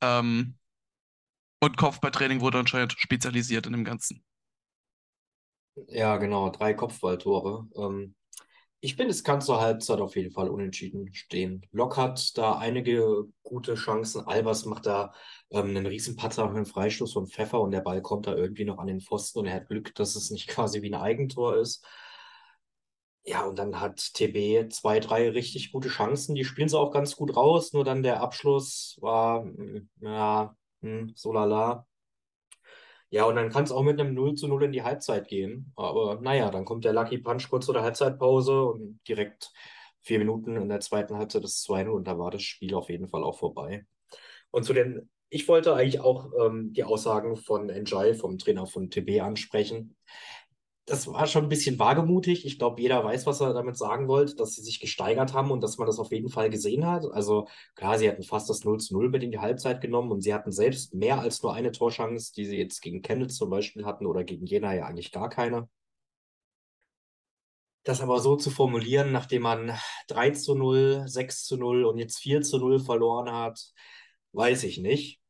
[0.00, 0.58] Ähm,
[1.60, 4.22] und Kopfballtraining wurde anscheinend spezialisiert in dem Ganzen.
[5.88, 7.66] Ja, genau, drei Kopfballtore.
[7.76, 8.14] Ähm,
[8.84, 11.64] ich finde, es kann zur Halbzeit auf jeden Fall unentschieden stehen.
[11.70, 14.26] Lok hat da einige gute Chancen.
[14.26, 15.12] Albers macht da
[15.50, 18.64] ähm, einen riesen Patzer mit einem Freistoß von Pfeffer und der Ball kommt da irgendwie
[18.64, 21.56] noch an den Pfosten und er hat Glück, dass es nicht quasi wie ein Eigentor
[21.58, 21.86] ist.
[23.24, 26.34] Ja, und dann hat TB zwei, drei richtig gute Chancen.
[26.34, 31.12] Die spielen sie auch ganz gut raus, nur dann der Abschluss war, mm, ja, hm,
[31.14, 31.86] so lala.
[33.12, 35.70] Ja, und dann kann es auch mit einem 0 zu 0 in die Halbzeit gehen.
[35.76, 39.52] Aber naja, dann kommt der Lucky Punch kurz vor der Halbzeitpause und direkt
[40.00, 43.08] vier Minuten in der zweiten Halbzeit das 2-0 und da war das Spiel auf jeden
[43.08, 43.84] Fall auch vorbei.
[44.50, 48.88] Und zu den, ich wollte eigentlich auch ähm, die Aussagen von Njai, vom Trainer von
[48.88, 49.94] TB, ansprechen.
[50.84, 52.44] Das war schon ein bisschen wagemutig.
[52.44, 55.60] Ich glaube, jeder weiß, was er damit sagen wollte, dass sie sich gesteigert haben und
[55.62, 57.04] dass man das auf jeden Fall gesehen hat.
[57.12, 60.22] Also klar, sie hatten fast das 0 zu 0 mit in die Halbzeit genommen und
[60.22, 63.84] sie hatten selbst mehr als nur eine Torchance, die sie jetzt gegen Chemnitz zum Beispiel
[63.84, 65.68] hatten oder gegen Jena ja eigentlich gar keine.
[67.84, 69.76] Das aber so zu formulieren, nachdem man
[70.08, 73.60] 3 zu 0, 6 zu 0 und jetzt 4 zu 0 verloren hat,
[74.32, 75.20] weiß ich nicht.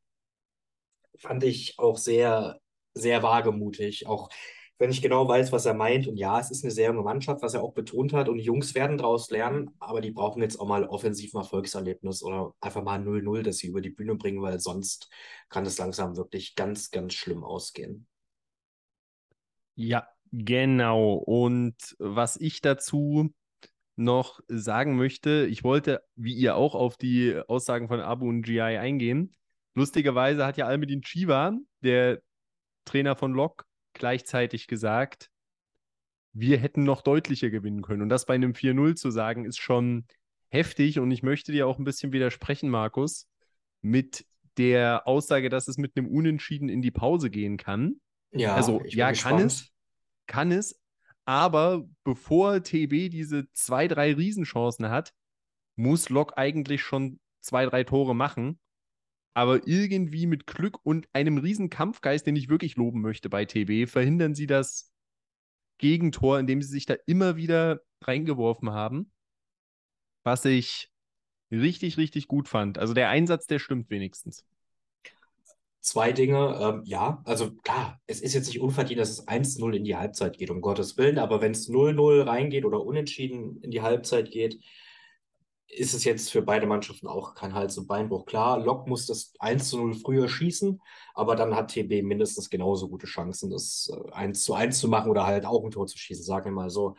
[1.19, 2.61] Fand ich auch sehr,
[2.95, 4.07] sehr wagemutig.
[4.07, 4.29] Auch
[4.83, 6.09] wenn ich genau weiß, was er meint.
[6.09, 8.29] Und ja, es ist eine sehr junge Mannschaft, was er auch betont hat.
[8.29, 12.21] Und die Jungs werden daraus lernen, aber die brauchen jetzt auch mal offensiv ein Erfolgserlebnis
[12.25, 15.09] oder einfach mal 0-0, das sie über die Bühne bringen, weil sonst
[15.51, 18.09] kann es langsam wirklich ganz, ganz schlimm ausgehen.
[19.77, 21.13] Ja, genau.
[21.15, 23.33] Und was ich dazu
[23.95, 28.61] noch sagen möchte, ich wollte, wie ihr auch, auf die Aussagen von Abu und GI
[28.61, 29.37] eingehen.
[29.75, 32.21] Lustigerweise hat ja Almedin Chiva, der
[32.85, 33.65] Trainer von Lok,
[34.03, 35.31] gleichzeitig gesagt,
[36.33, 38.03] wir hätten noch deutlicher gewinnen können.
[38.03, 40.07] Und das bei einem 4-0 zu sagen, ist schon
[40.49, 40.99] heftig.
[40.99, 43.29] Und ich möchte dir auch ein bisschen widersprechen, Markus,
[43.81, 48.01] mit der Aussage, dass es mit einem Unentschieden in die Pause gehen kann.
[48.33, 49.41] Ja, Also, ja, kann gespannt.
[49.43, 49.71] es,
[50.27, 50.81] kann es,
[51.25, 55.13] aber bevor TB diese zwei, drei Riesenchancen hat,
[55.77, 58.59] muss Lok eigentlich schon zwei, drei Tore machen.
[59.35, 63.89] Aber irgendwie mit Glück und einem riesen Kampfgeist, den ich wirklich loben möchte bei TB,
[63.89, 64.93] verhindern sie das
[65.79, 69.11] Gegentor, in dem sie sich da immer wieder reingeworfen haben,
[70.23, 70.91] was ich
[71.51, 72.79] richtig, richtig gut fand.
[72.79, 74.45] Also der Einsatz, der stimmt wenigstens.
[75.81, 79.83] Zwei Dinge, ähm, ja, also klar, es ist jetzt nicht unverdient, dass es 1-0 in
[79.83, 83.83] die Halbzeit geht, um Gottes Willen, aber wenn es 0-0 reingeht oder unentschieden in die
[83.83, 84.63] Halbzeit geht,
[85.73, 88.27] ist es jetzt für beide Mannschaften auch kein Hals- und Beinbruch.
[88.27, 90.83] Klar, Lok muss das 1 zu 0 früher schießen,
[91.15, 95.11] aber dann hat TB mindestens genauso gute Chancen, das 1 äh, zu 1 zu machen
[95.11, 96.95] oder halt auch ein Tor zu schießen, sagen wir mal so.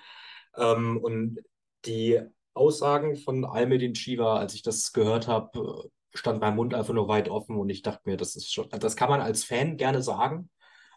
[0.58, 1.40] Ähm, und
[1.86, 2.20] die
[2.56, 7.30] Aussagen von Almedin Chiva, als ich das gehört habe, stand mein Mund einfach nur weit
[7.30, 10.50] offen und ich dachte mir, das ist schon, das kann man als Fan gerne sagen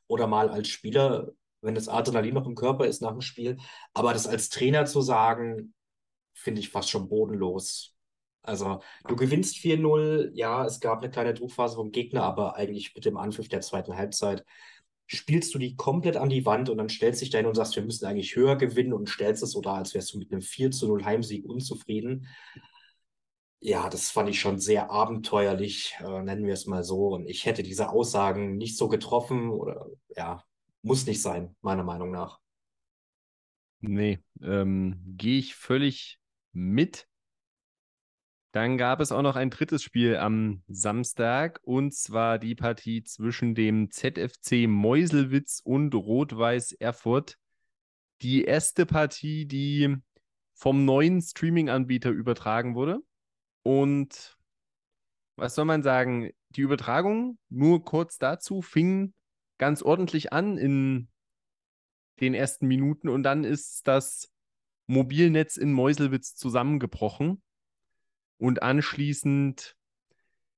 [0.07, 3.59] oder mal als Spieler, wenn das Adrenalin noch im Körper ist nach dem Spiel,
[3.93, 5.75] aber das als Trainer zu sagen,
[6.37, 7.95] finde ich fast schon bodenlos.
[8.43, 13.05] Also, du gewinnst 4-0, ja, es gab eine kleine Druckphase vom Gegner, aber eigentlich mit
[13.05, 14.45] dem Anpfiff der zweiten Halbzeit
[15.07, 17.85] spielst du die komplett an die Wand und dann stellst dich dahin und sagst, wir
[17.85, 20.71] müssen eigentlich höher gewinnen und stellst es so dar, als wärst du mit einem 4
[20.83, 22.27] 0 Heimsieg unzufrieden.
[23.61, 27.15] Ja, das fand ich schon sehr abenteuerlich, äh, nennen wir es mal so.
[27.15, 30.45] Und ich hätte diese Aussagen nicht so getroffen oder ja,
[30.83, 32.39] muss nicht sein, meiner Meinung nach.
[33.81, 36.19] Nee, ähm, gehe ich völlig
[36.57, 37.07] mit.
[38.53, 43.55] Dann gab es auch noch ein drittes Spiel am Samstag und zwar die Partie zwischen
[43.55, 47.37] dem ZFC Meuselwitz und Rot-Weiß Erfurt.
[48.23, 49.97] Die erste Partie, die
[50.55, 53.01] vom neuen Streaming-Anbieter übertragen wurde.
[53.63, 54.39] Und
[55.37, 56.31] was soll man sagen?
[56.51, 59.13] Die Übertragung, nur kurz dazu, fing
[59.59, 61.09] ganz ordentlich an in
[62.21, 64.33] den ersten Minuten und dann ist das
[64.87, 67.43] Mobilnetz in Meuselwitz zusammengebrochen
[68.39, 69.77] und anschließend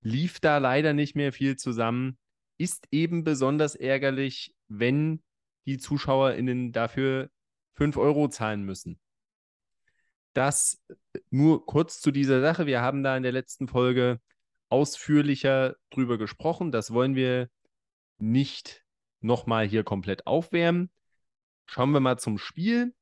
[0.01, 2.19] lief da leider nicht mehr viel zusammen.
[2.59, 5.23] Ist eben besonders ärgerlich, wenn
[5.67, 7.31] die ZuschauerInnen dafür
[7.75, 8.99] 5 Euro zahlen müssen.
[10.33, 10.83] Das
[11.31, 12.67] nur kurz zu dieser Sache.
[12.67, 14.21] Wir haben da in der letzten Folge
[14.69, 16.73] ausführlicher drüber gesprochen.
[16.73, 17.49] Das wollen wir
[18.19, 18.85] nicht
[19.21, 20.91] nochmal hier komplett aufwärmen.
[21.67, 22.95] Schauen wir mal zum Spiel.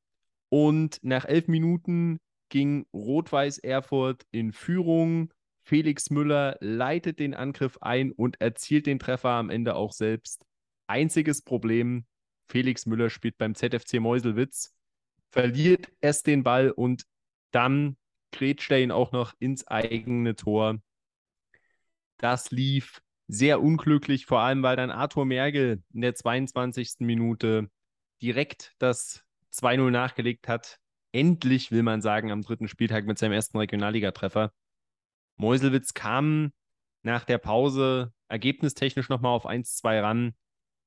[0.49, 5.33] Und nach elf Minuten ging Rot-Weiß Erfurt in Führung.
[5.63, 10.45] Felix Müller leitet den Angriff ein und erzielt den Treffer am Ende auch selbst.
[10.87, 12.05] Einziges Problem,
[12.47, 14.73] Felix Müller spielt beim ZFC Meuselwitz,
[15.29, 17.03] verliert erst den Ball und
[17.51, 17.97] dann
[18.31, 20.79] grätscht er ihn auch noch ins eigene Tor.
[22.17, 26.99] Das lief sehr unglücklich, vor allem weil dann Arthur Mergel in der 22.
[26.99, 27.69] Minute
[28.21, 30.79] direkt das 2-0 nachgelegt hat.
[31.11, 34.51] Endlich, will man sagen, am dritten Spieltag mit seinem ersten Regionalligatreffer.
[35.37, 36.51] Meuselwitz kam
[37.03, 40.35] nach der Pause ergebnistechnisch nochmal auf 1-2 ran,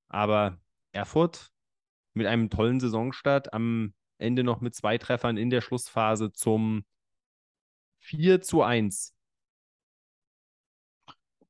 [0.09, 0.61] aber
[0.93, 1.51] Erfurt
[2.15, 6.85] mit einem tollen Saisonstart am Ende noch mit zwei Treffern in der Schlussphase zum
[8.01, 9.15] 4 zu 1.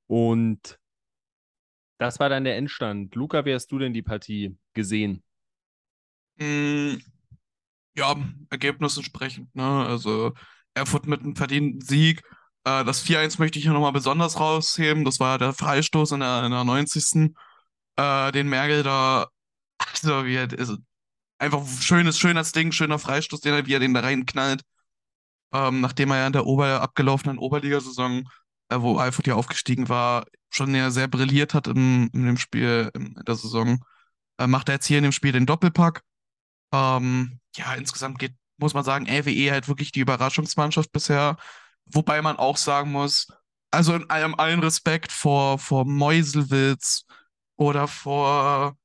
[0.07, 0.79] Und
[1.99, 3.15] das war dann der Endstand.
[3.15, 5.23] Luca, wie hast du denn die Partie gesehen?
[6.41, 6.97] Mm,
[7.97, 8.17] ja,
[8.51, 9.55] Ergebnis entsprechend.
[9.55, 9.63] Ne?
[9.87, 10.33] Also
[10.75, 12.23] Erfurt mit einem verdienten Sieg.
[12.65, 15.05] Äh, das 4-1 möchte ich hier nochmal besonders rausheben.
[15.05, 17.33] Das war der Freistoß in der, in der 90.
[17.97, 19.29] Äh, den Merkel da,
[19.79, 20.77] also wie er, also
[21.39, 24.63] einfach schönes, schönes Ding, schöner Freistoß, den er, wie er den da reinknallt.
[25.53, 28.29] Ähm, nachdem er ja in der Ober abgelaufenen Oberligasaison,
[28.69, 32.91] äh, wo Alfred ja aufgestiegen war, schon ja sehr brilliert hat in, in dem Spiel,
[32.95, 33.81] in der Saison,
[34.39, 36.03] äh, macht er jetzt hier in dem Spiel den Doppelpack.
[36.73, 41.37] Ähm, ja, insgesamt geht, muss man sagen, LWE halt wirklich die Überraschungsmannschaft bisher.
[41.87, 43.29] Wobei man auch sagen muss,
[43.71, 47.07] also in allem allen Respekt vor, vor Meuselwitz
[47.57, 48.77] oder vor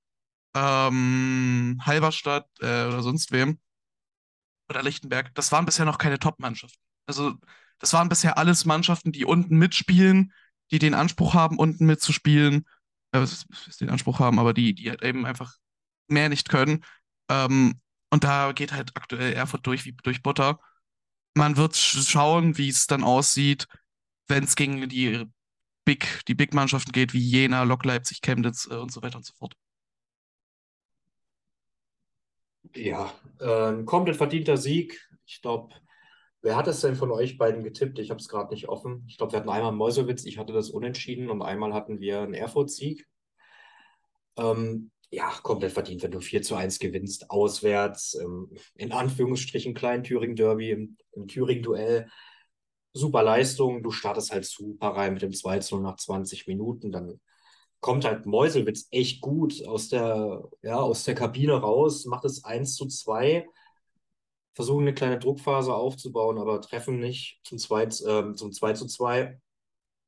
[0.55, 3.59] ähm, Halberstadt äh, oder sonst wem
[4.69, 6.79] oder Lichtenberg, das waren bisher noch keine Top-Mannschaften.
[7.05, 7.35] Also
[7.79, 10.33] das waren bisher alles Mannschaften, die unten mitspielen,
[10.71, 12.65] die den Anspruch haben, unten mitzuspielen,
[13.11, 13.25] äh,
[13.79, 15.55] den Anspruch haben, aber die, die halt eben einfach
[16.07, 16.83] mehr nicht können.
[17.29, 17.79] Ähm,
[18.11, 20.59] und da geht halt aktuell Erfurt durch wie durch Butter.
[21.33, 23.67] Man wird schauen, wie es dann aussieht,
[24.27, 25.25] wenn es gegen die
[25.85, 29.33] Big, die Big-Mannschaften geht, wie Jena, Lok Leipzig, Chemnitz äh, und so weiter und so
[29.33, 29.55] fort.
[32.75, 34.99] Ja, äh, ein komplett verdienter Sieg.
[35.25, 35.75] Ich glaube,
[36.41, 37.99] wer hat es denn von euch beiden getippt?
[37.99, 39.05] Ich habe es gerade nicht offen.
[39.07, 42.33] Ich glaube, wir hatten einmal Meuselwitz, ich hatte das unentschieden und einmal hatten wir einen
[42.33, 43.07] Erfurt-Sieg.
[44.37, 50.03] Ähm, ja, komplett verdient, wenn du 4 zu 1 gewinnst, auswärts, ähm, in Anführungsstrichen klein
[50.03, 52.07] Thüringen-Derby, im, im Thüringen-Duell.
[52.93, 56.91] Super Leistung, du startest halt super rein mit dem 2 zu 0 nach 20 Minuten,
[56.91, 57.19] dann
[57.81, 62.75] kommt halt Meuselwitz echt gut aus der, ja, aus der Kabine raus, macht es 1
[62.75, 63.45] zu 2,
[64.53, 69.39] versuchen eine kleine Druckphase aufzubauen, aber treffen nicht zum 2, äh, zum 2 zu 2.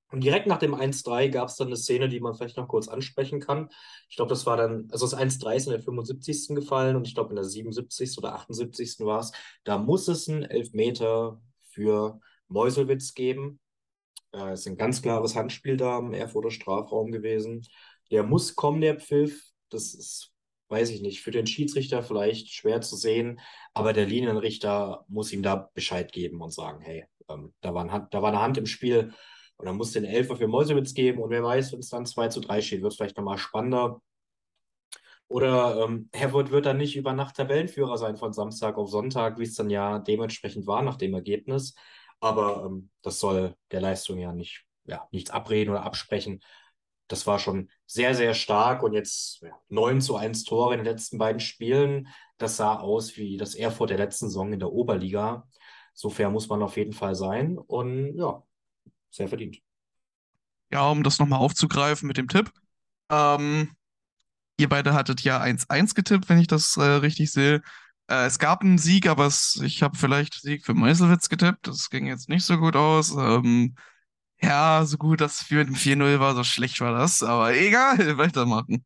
[0.09, 2.87] Und direkt nach dem 1-3 gab es dann eine Szene, die man vielleicht noch kurz
[2.87, 3.69] ansprechen kann.
[4.09, 6.55] Ich glaube, das war dann, also das 1-3 ist in der 75.
[6.55, 8.17] gefallen und ich glaube in der 77.
[8.17, 8.99] oder 78.
[9.01, 9.33] war es.
[9.65, 13.59] Da muss es einen Elfmeter für Meuselwitz geben.
[14.33, 17.65] Äh, ist ein ganz klares Handspiel da im Erfurter Strafraum gewesen.
[18.11, 19.43] Der muss kommen, der Pfiff.
[19.69, 20.31] Das ist,
[20.69, 23.41] weiß ich nicht, für den Schiedsrichter vielleicht schwer zu sehen,
[23.73, 28.07] aber der Linienrichter muss ihm da Bescheid geben und sagen, hey, ähm, da, war ein,
[28.09, 29.13] da war eine Hand im Spiel
[29.57, 32.29] und dann muss den Elfer für Meuselwitz geben und wer weiß, wenn es dann 2
[32.29, 34.01] zu 3 steht, wird es vielleicht nochmal spannender.
[35.29, 39.43] Oder ähm, Herford wird dann nicht über Nacht Tabellenführer sein von Samstag auf Sonntag, wie
[39.43, 41.75] es dann ja dementsprechend war nach dem Ergebnis.
[42.19, 46.41] Aber ähm, das soll der Leistung ja nicht, ja, nichts abreden oder absprechen.
[47.07, 50.85] Das war schon sehr, sehr stark und jetzt ja, 9 zu 1 Tore in den
[50.85, 52.07] letzten beiden Spielen.
[52.37, 55.47] Das sah aus wie das Erfurt der letzten Saison in der Oberliga.
[55.93, 57.57] So fair muss man auf jeden Fall sein.
[57.57, 58.43] Und ja,
[59.09, 59.59] sehr verdient.
[60.71, 62.51] Ja, um das nochmal aufzugreifen mit dem Tipp.
[63.09, 63.71] Ähm,
[64.57, 67.61] ihr beide hattet ja 1-1 getippt, wenn ich das äh, richtig sehe.
[68.09, 71.67] Äh, es gab einen Sieg, aber es, ich habe vielleicht Sieg für Meuselwitz getippt.
[71.67, 73.15] Das ging jetzt nicht so gut aus.
[73.15, 73.75] Ähm,
[74.41, 77.23] ja, so gut, dass für ein 4-0 war, so schlecht war das.
[77.23, 78.85] Aber egal, weitermachen.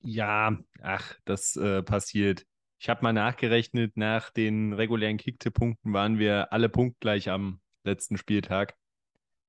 [0.00, 2.44] Ja, ach, das äh, passiert.
[2.78, 8.76] Ich habe mal nachgerechnet, nach den regulären Kicktipp-Punkten waren wir alle punktgleich am letzten Spieltag.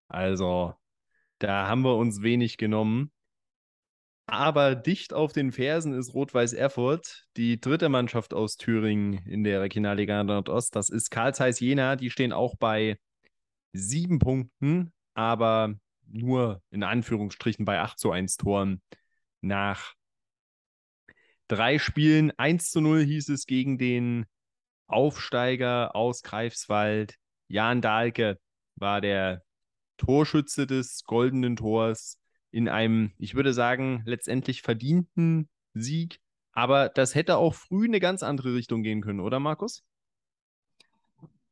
[0.08, 0.74] Also,
[1.40, 3.12] da haben wir uns wenig genommen.
[4.28, 9.62] Aber dicht auf den Fersen ist Rot-Weiß Erfurt, die dritte Mannschaft aus Thüringen in der
[9.62, 10.76] Regionalliga Nordost.
[10.76, 11.96] Das ist Karl Zeiss Jena.
[11.96, 12.98] Die stehen auch bei
[13.74, 15.76] sieben Punkten, aber
[16.08, 18.82] nur in Anführungsstrichen bei 8 zu 1 Toren
[19.42, 19.94] nach
[21.48, 22.32] drei Spielen.
[22.38, 24.26] 1 zu 0 hieß es gegen den
[24.88, 27.16] Aufsteiger aus Greifswald.
[27.48, 28.40] Jan Dahlke
[28.76, 29.44] war der
[29.98, 32.20] Torschütze des goldenen Tors
[32.52, 36.20] in einem, ich würde sagen, letztendlich verdienten Sieg.
[36.54, 39.84] Aber das hätte auch früh eine ganz andere Richtung gehen können, oder Markus?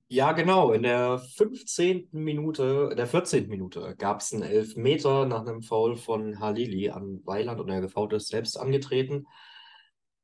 [0.08, 0.72] Ja, genau.
[0.72, 2.10] In der 15.
[2.12, 3.50] Minute, in der 14.
[3.50, 8.14] Minute gab es einen Elfmeter nach einem Foul von Halili an Weiland und der gefault
[8.14, 9.26] ist selbst angetreten.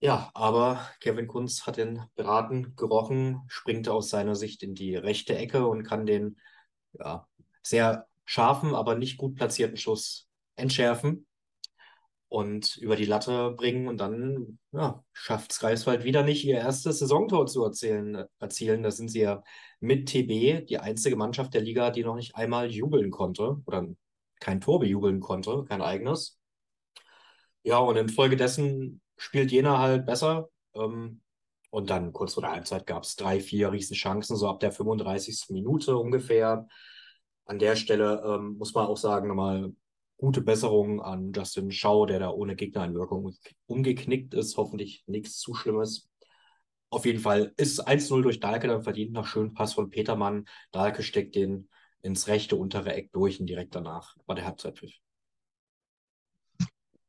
[0.02, 5.38] Ja, aber Kevin Kunz hat den beraten, gerochen, springt aus seiner Sicht in die rechte
[5.38, 6.38] Ecke und kann den
[6.94, 7.28] ja,
[7.62, 11.28] sehr scharfen, aber nicht gut platzierten Schuss entschärfen
[12.30, 17.00] und über die Latte bringen und dann ja, schafft es Greifswald wieder nicht, ihr erstes
[17.00, 18.84] Saisontor zu erzählen, erzielen.
[18.84, 19.44] Da sind sie ja
[19.82, 23.86] mit TB die einzige Mannschaft der Liga, die noch nicht einmal jubeln konnte oder
[24.40, 26.40] kein Tor bejubeln konnte, kein eigenes.
[27.64, 30.50] Ja, und infolgedessen spielt Jena halt besser.
[30.74, 31.22] Ähm,
[31.72, 35.50] und dann kurz vor der Halbzeit gab es drei, vier Riesenchancen, so ab der 35.
[35.50, 36.68] Minute ungefähr.
[37.46, 39.72] An der Stelle ähm, muss man auch sagen, nochmal
[40.18, 43.36] gute Besserung an Justin Schau, der da ohne Gegnereinwirkung
[43.68, 44.58] umgeknickt ist.
[44.58, 46.10] Hoffentlich nichts zu Schlimmes.
[46.90, 50.46] Auf jeden Fall ist 1-0 durch Dahlke dann verdient nach schönen Pass von Petermann.
[50.72, 51.70] Dahlke steckt den
[52.02, 54.94] ins rechte untere Eck durch und direkt danach war der Halbzeitpfiff.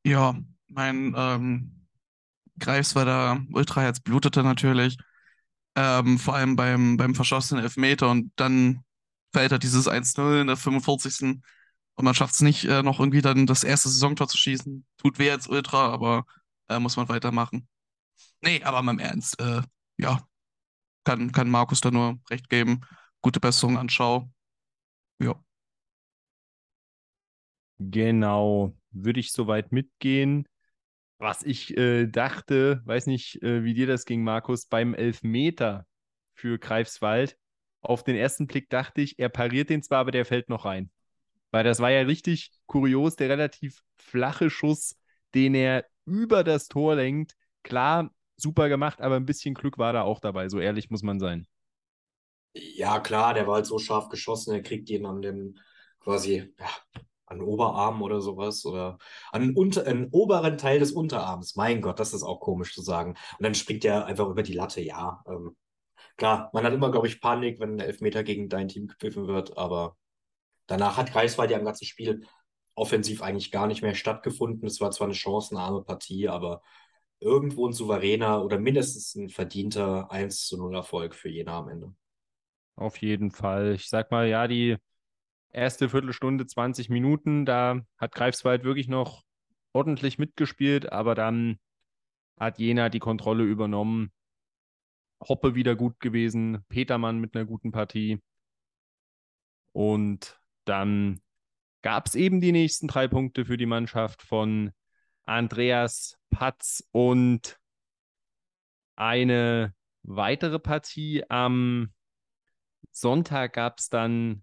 [0.05, 1.80] Ja, mein ähm,
[2.61, 4.99] Greifswalder Ultraherz blutete natürlich.
[5.77, 8.85] Ähm, vor allem beim, beim verschossenen Elfmeter und dann
[9.33, 11.43] fällt er dieses 1-0 in der 45.
[11.97, 14.87] Und man schafft es nicht, äh, noch irgendwie dann das erste Saisontor zu schießen.
[14.99, 16.25] Tut weh als Ultra, aber
[16.69, 17.69] äh, muss man weitermachen.
[18.43, 19.63] Nee, aber mal im Ernst, äh,
[19.99, 20.21] ja,
[21.05, 22.81] kann, kann Markus da nur recht geben.
[23.23, 23.89] Gute Besserung an.
[25.23, 25.35] Ja.
[27.79, 30.47] Genau, würde ich soweit mitgehen.
[31.21, 35.87] Was ich äh, dachte, weiß nicht, äh, wie dir das ging, Markus, beim Elfmeter
[36.35, 37.37] für Greifswald.
[37.83, 40.91] Auf den ersten Blick dachte ich, er pariert den zwar, aber der fällt noch rein.
[41.51, 44.97] Weil das war ja richtig kurios, der relativ flache Schuss,
[45.35, 47.37] den er über das Tor lenkt.
[47.65, 51.21] Klar, super gemacht, aber ein bisschen Glück war da auch dabei, so ehrlich muss man
[51.21, 51.47] sein.
[52.55, 55.59] Ja, klar, der war halt so scharf geschossen, er kriegt ihn an dem
[56.01, 56.69] quasi, ja,
[57.31, 58.99] an Oberarm oder sowas oder
[59.31, 61.57] an unter, an oberen Teil des Unterarms.
[61.57, 63.11] Mein Gott, das ist auch komisch zu sagen.
[63.39, 64.81] Und dann springt er einfach über die Latte.
[64.83, 65.57] Ja, ähm,
[66.17, 69.57] klar, man hat immer, glaube ich, Panik, wenn ein Elfmeter gegen dein Team gepfiffen wird,
[69.57, 69.97] aber
[70.67, 72.27] danach hat Greifswald ja im ganzen Spiel
[72.75, 74.67] offensiv eigentlich gar nicht mehr stattgefunden.
[74.67, 76.63] Es war zwar eine chancenarme Partie, aber
[77.21, 81.95] irgendwo ein souveräner oder mindestens ein verdienter 1 zu 0 Erfolg für Jena am Ende.
[82.77, 83.75] Auf jeden Fall.
[83.75, 84.79] Ich sag mal, ja, die
[85.53, 89.25] Erste Viertelstunde, 20 Minuten, da hat Greifswald wirklich noch
[89.73, 91.59] ordentlich mitgespielt, aber dann
[92.39, 94.13] hat Jena die Kontrolle übernommen.
[95.21, 98.23] Hoppe wieder gut gewesen, Petermann mit einer guten Partie.
[99.73, 101.21] Und dann
[101.83, 104.73] gab es eben die nächsten drei Punkte für die Mannschaft von
[105.25, 107.59] Andreas Patz und
[108.97, 111.93] eine weitere Partie am
[112.93, 114.43] Sonntag gab es dann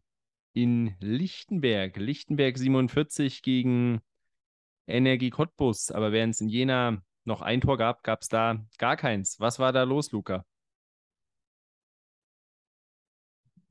[0.58, 4.02] in Lichtenberg, Lichtenberg 47 gegen
[4.88, 5.92] Energie Cottbus.
[5.92, 9.40] Aber während es in Jena noch ein Tor gab, gab es da gar keins.
[9.40, 10.46] Was war da los, Luca?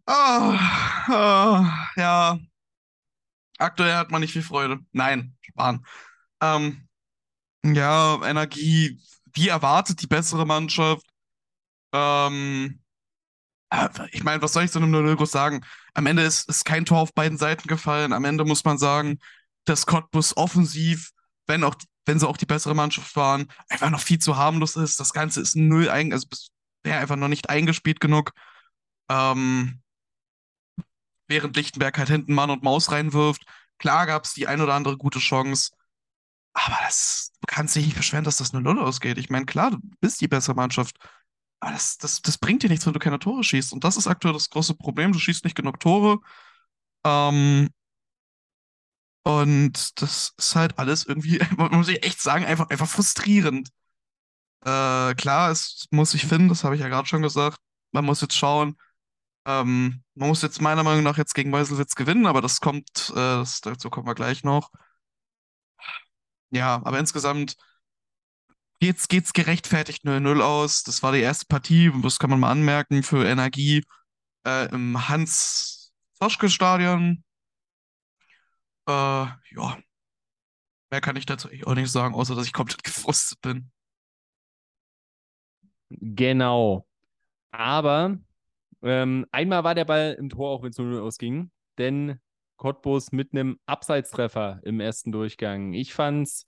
[0.08, 0.54] Oh,
[1.08, 1.64] oh,
[1.96, 2.38] ja.
[3.58, 4.78] Aktuell hat man nicht viel Freude.
[4.92, 5.84] Nein, sparen.
[6.40, 6.88] Ähm,
[7.64, 9.00] ja, Energie,
[9.32, 11.06] wie erwartet die bessere Mannschaft.
[11.92, 12.80] Ähm,
[13.70, 15.64] äh, ich meine, was soll ich zu einem 0 sagen?
[15.96, 18.12] Am Ende ist, ist kein Tor auf beiden Seiten gefallen.
[18.12, 19.18] Am Ende muss man sagen,
[19.64, 21.12] dass Cottbus offensiv,
[21.46, 21.74] wenn auch
[22.04, 25.00] wenn sie auch die bessere Mannschaft waren, einfach noch viel zu harmlos ist.
[25.00, 26.28] Das Ganze ist null also
[26.84, 28.32] wäre einfach noch nicht eingespielt genug.
[29.08, 29.80] Ähm,
[31.28, 33.44] während Lichtenberg halt hinten Mann und Maus reinwirft.
[33.78, 35.70] Klar gab es die ein oder andere gute Chance,
[36.52, 39.16] aber das du kannst dich nicht beschweren, dass das eine Null ausgeht.
[39.16, 40.98] Ich meine, klar, du bist die bessere Mannschaft,
[41.60, 43.72] aber das, das, das bringt dir nichts, wenn du keine Tore schießt.
[43.72, 45.12] Und das ist aktuell das große Problem.
[45.12, 46.18] Du schießt nicht genug Tore.
[47.04, 47.70] Ähm,
[49.24, 53.70] und das ist halt alles irgendwie, muss ich echt sagen, einfach, einfach frustrierend.
[54.64, 57.58] Äh, klar, es muss sich finden, das habe ich ja gerade schon gesagt.
[57.92, 58.76] Man muss jetzt schauen.
[59.46, 63.14] Ähm, man muss jetzt meiner Meinung nach jetzt gegen Meuselwitz gewinnen, aber das kommt, äh,
[63.14, 64.70] das, dazu kommen wir gleich noch.
[66.50, 67.56] Ja, aber insgesamt
[68.80, 70.82] geht's, geht's gerechtfertigt 0-0 aus.
[70.82, 73.84] Das war die erste Partie, das kann man mal anmerken, für Energie
[74.46, 77.24] äh, im Hans-Zoschke-Stadion.
[78.88, 79.78] Äh, ja.
[80.90, 83.70] Mehr kann ich dazu auch nicht sagen, außer dass ich komplett gefrustet bin.
[85.90, 86.86] Genau.
[87.50, 88.18] Aber
[88.82, 92.20] ähm, einmal war der Ball im Tor, auch wenn es 0 ausging, denn
[92.56, 95.72] Cottbus mit einem Abseitstreffer im ersten Durchgang.
[95.72, 96.46] Ich fand's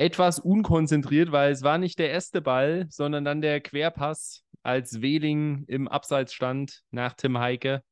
[0.00, 5.64] etwas unkonzentriert, weil es war nicht der erste Ball, sondern dann der Querpass, als Wehling
[5.68, 7.82] im Abseits stand nach Tim Heike.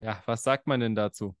[0.00, 1.34] Ja, was sagt man denn dazu?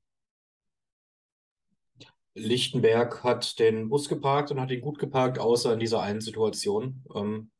[2.34, 7.04] Lichtenberg hat den Bus geparkt und hat ihn gut geparkt, außer in dieser einen Situation,
[7.14, 7.52] ähm,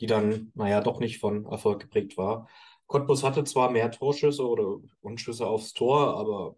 [0.00, 2.48] die dann, naja, doch nicht von Erfolg geprägt war.
[2.88, 6.56] Cottbus hatte zwar mehr Torschüsse oder Unschüsse aufs Tor, aber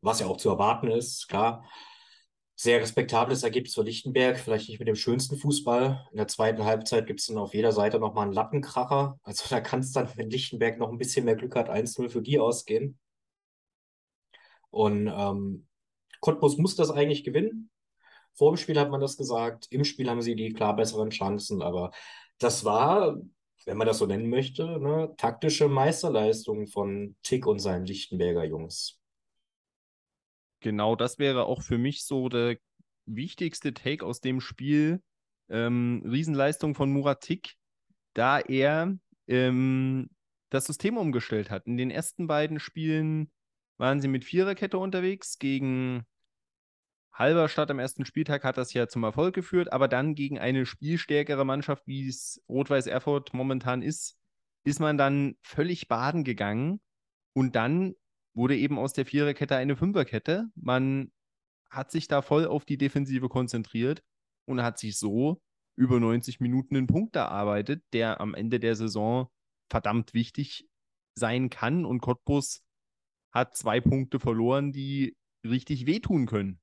[0.00, 1.64] was ja auch zu erwarten ist, klar.
[2.62, 6.06] Sehr respektables Ergebnis für Lichtenberg, vielleicht nicht mit dem schönsten Fußball.
[6.12, 9.18] In der zweiten Halbzeit gibt es dann auf jeder Seite nochmal einen Lattenkracher.
[9.24, 12.22] Also da kann es dann, wenn Lichtenberg noch ein bisschen mehr Glück hat, 1-0 für
[12.22, 13.00] die ausgehen.
[14.70, 15.66] Und ähm,
[16.20, 17.68] Cottbus muss das eigentlich gewinnen.
[18.32, 21.62] Vor dem Spiel hat man das gesagt, im Spiel haben sie die klar besseren Chancen,
[21.62, 21.90] aber
[22.38, 23.20] das war,
[23.64, 29.01] wenn man das so nennen möchte, eine taktische Meisterleistung von Tick und seinen Lichtenberger Jungs.
[30.62, 32.56] Genau, das wäre auch für mich so der
[33.04, 35.02] wichtigste Take aus dem Spiel.
[35.48, 37.54] Ähm, Riesenleistung von Murat Tick,
[38.14, 38.96] da er
[39.26, 40.08] ähm,
[40.50, 41.66] das System umgestellt hat.
[41.66, 43.30] In den ersten beiden Spielen
[43.76, 46.06] waren sie mit Viererkette unterwegs gegen
[47.12, 51.44] Halberstadt am ersten Spieltag hat das ja zum Erfolg geführt, aber dann gegen eine spielstärkere
[51.44, 54.16] Mannschaft, wie es Rot-Weiß Erfurt momentan ist,
[54.64, 56.80] ist man dann völlig baden gegangen
[57.34, 57.94] und dann
[58.34, 60.50] wurde eben aus der Viererkette eine Fünferkette.
[60.54, 61.12] Man
[61.70, 64.02] hat sich da voll auf die Defensive konzentriert
[64.46, 65.40] und hat sich so
[65.76, 69.28] über 90 Minuten einen Punkt erarbeitet, der am Ende der Saison
[69.70, 70.68] verdammt wichtig
[71.14, 72.62] sein kann und Cottbus
[73.32, 76.60] hat zwei Punkte verloren, die richtig wehtun können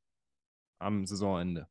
[0.80, 1.68] am Saisonende.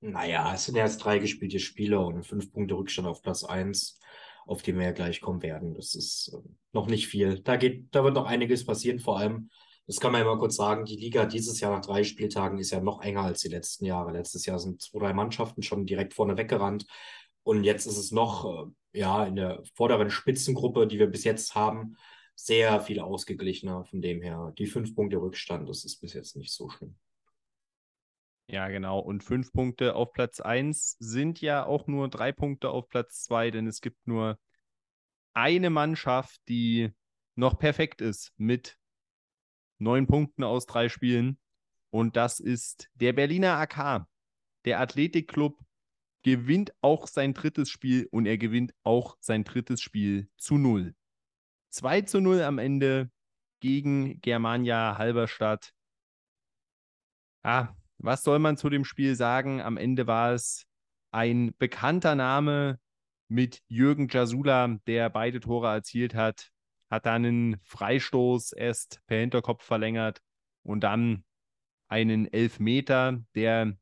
[0.00, 4.00] Naja, es sind ja jetzt drei gespielte Spiele und fünf Punkte Rückstand auf Platz 1,
[4.46, 5.74] auf die wir ja gleich kommen werden.
[5.74, 7.40] Das ist äh, noch nicht viel.
[7.40, 9.50] Da geht, da wird noch einiges passieren, vor allem,
[9.86, 12.70] das kann man ja mal kurz sagen, die Liga dieses Jahr nach drei Spieltagen ist
[12.70, 14.12] ja noch enger als die letzten Jahre.
[14.12, 16.86] Letztes Jahr sind zwei, drei Mannschaften schon direkt vorne weggerannt.
[17.42, 21.54] Und jetzt ist es noch, äh, ja, in der vorderen Spitzengruppe, die wir bis jetzt
[21.54, 21.96] haben,
[22.34, 23.84] sehr viel ausgeglichener.
[23.84, 26.96] Von dem her, die fünf Punkte Rückstand, das ist bis jetzt nicht so schlimm.
[28.50, 28.98] Ja, genau.
[28.98, 33.52] Und fünf Punkte auf Platz 1 sind ja auch nur drei Punkte auf Platz 2,
[33.52, 34.40] denn es gibt nur
[35.34, 36.90] eine Mannschaft, die
[37.36, 38.76] noch perfekt ist mit
[39.78, 41.38] neun Punkten aus drei Spielen.
[41.90, 44.06] Und das ist der Berliner AK.
[44.64, 45.56] Der Athletikclub
[46.22, 50.96] gewinnt auch sein drittes Spiel und er gewinnt auch sein drittes Spiel zu null.
[51.68, 53.12] 2 zu 0 am Ende
[53.60, 55.72] gegen Germania Halberstadt.
[57.44, 59.60] Ah, was soll man zu dem Spiel sagen?
[59.60, 60.66] Am Ende war es
[61.10, 62.78] ein bekannter Name
[63.28, 66.50] mit Jürgen Jasula, der beide Tore erzielt hat,
[66.90, 70.20] hat dann einen Freistoß erst per Hinterkopf verlängert
[70.62, 71.24] und dann
[71.88, 73.76] einen Elfmeter, der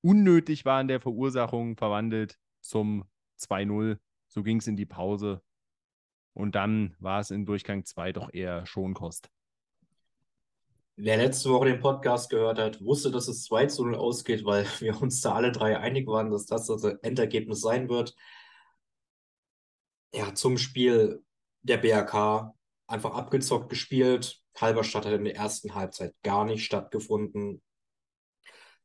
[0.00, 3.04] unnötig war in der Verursachung, verwandelt zum
[3.38, 3.98] 2-0.
[4.28, 5.42] So ging es in die Pause.
[6.34, 9.30] Und dann war es in Durchgang 2 doch eher Schonkost.
[11.00, 14.64] Wer letzte Woche den Podcast gehört hat, wusste, dass es 2 zu 0 ausgeht, weil
[14.80, 18.16] wir uns da alle drei einig waren, dass das das Endergebnis sein wird.
[20.12, 21.22] Ja, zum Spiel
[21.62, 22.52] der BRK
[22.88, 24.42] einfach abgezockt gespielt.
[24.56, 27.62] Halberstadt hat in der ersten Halbzeit gar nicht stattgefunden.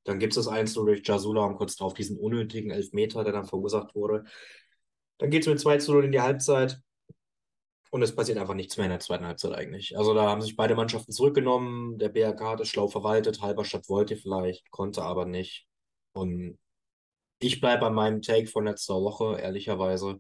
[0.03, 3.45] Dann gibt es das 1 durch Jasula und kurz darauf diesen unnötigen Elfmeter, der dann
[3.45, 4.25] verursacht wurde.
[5.17, 6.79] Dann geht es mit 2 zu 0 in die Halbzeit.
[7.93, 9.95] Und es passiert einfach nichts mehr in der zweiten Halbzeit eigentlich.
[9.95, 11.99] Also da haben sich beide Mannschaften zurückgenommen.
[11.99, 13.43] Der BRK hat es schlau verwaltet.
[13.43, 15.67] Halberstadt wollte vielleicht, konnte aber nicht.
[16.13, 16.57] Und
[17.37, 20.19] ich bleibe bei meinem Take von letzter Woche, ehrlicherweise.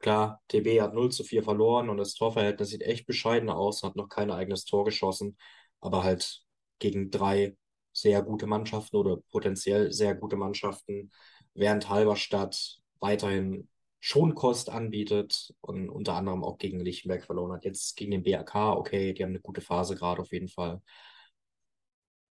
[0.00, 3.94] Klar, TB hat 0 zu 4 verloren und das Torverhältnis sieht echt bescheiden aus, hat
[3.94, 5.36] noch kein eigenes Tor geschossen,
[5.80, 6.42] aber halt
[6.80, 7.56] gegen drei
[7.92, 11.12] sehr gute Mannschaften oder potenziell sehr gute Mannschaften,
[11.54, 13.68] während Halberstadt weiterhin
[14.06, 17.64] Schonkost anbietet und unter anderem auch gegen Lichtenberg verloren hat.
[17.64, 20.82] Jetzt gegen den BRK, okay, die haben eine gute Phase gerade auf jeden Fall.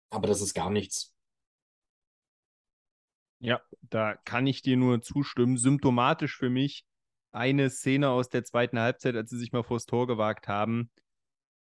[0.09, 1.15] Aber das ist gar nichts.
[3.39, 5.55] Ja, da kann ich dir nur zustimmen.
[5.55, 6.83] Symptomatisch für mich
[7.31, 10.91] eine Szene aus der zweiten Halbzeit, als sie sich mal vors Tor gewagt haben.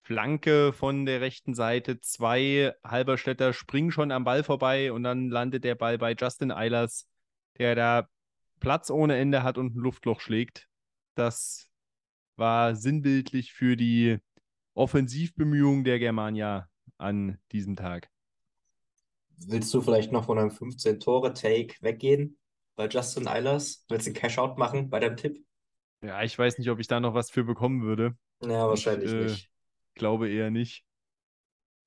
[0.03, 5.63] Flanke von der rechten Seite, zwei Halberstädter springen schon am Ball vorbei und dann landet
[5.63, 7.07] der Ball bei Justin Eilers,
[7.59, 8.09] der da
[8.61, 10.69] Platz ohne Ende hat und ein Luftloch schlägt.
[11.15, 11.69] Das
[12.37, 14.19] war sinnbildlich für die
[14.75, 18.09] Offensivbemühungen der Germania an diesem Tag.
[19.47, 22.39] Willst du vielleicht noch von einem 15-Tore-Take weggehen
[22.77, 23.85] bei Justin Eilers?
[23.89, 25.45] Willst du einen Cash-Out machen bei deinem Tipp?
[26.03, 28.17] Ja, ich weiß nicht, ob ich da noch was für bekommen würde.
[28.43, 29.51] Ja, wahrscheinlich ich, äh, nicht.
[29.95, 30.85] Glaube eher nicht.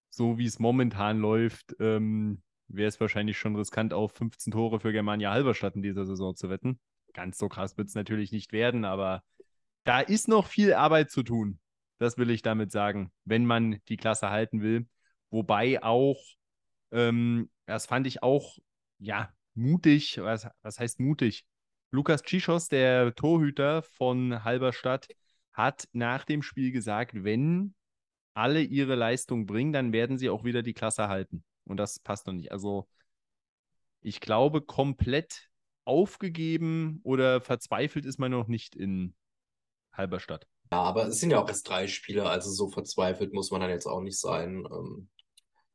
[0.09, 4.91] So wie es momentan läuft, ähm, wäre es wahrscheinlich schon riskant, auf 15 Tore für
[4.91, 6.79] Germania Halberstadt in dieser Saison zu wetten.
[7.13, 9.23] Ganz so krass wird es natürlich nicht werden, aber
[9.83, 11.59] da ist noch viel Arbeit zu tun.
[11.99, 14.87] Das will ich damit sagen, wenn man die Klasse halten will.
[15.29, 16.21] Wobei auch,
[16.91, 18.57] ähm, das fand ich auch,
[18.99, 20.19] ja, mutig.
[20.21, 21.45] Was, was heißt mutig?
[21.91, 25.07] Lukas Tschischos, der Torhüter von Halberstadt,
[25.51, 27.75] hat nach dem Spiel gesagt, wenn
[28.33, 31.43] alle ihre Leistung bringen, dann werden sie auch wieder die Klasse halten.
[31.65, 32.51] Und das passt noch nicht.
[32.51, 32.87] Also
[34.01, 35.49] ich glaube, komplett
[35.85, 39.15] aufgegeben oder verzweifelt ist man noch nicht in
[39.93, 40.47] Halberstadt.
[40.71, 43.69] Ja, aber es sind ja auch erst drei Spiele, also so verzweifelt muss man dann
[43.69, 44.65] jetzt auch nicht sein.
[44.71, 45.09] Ähm,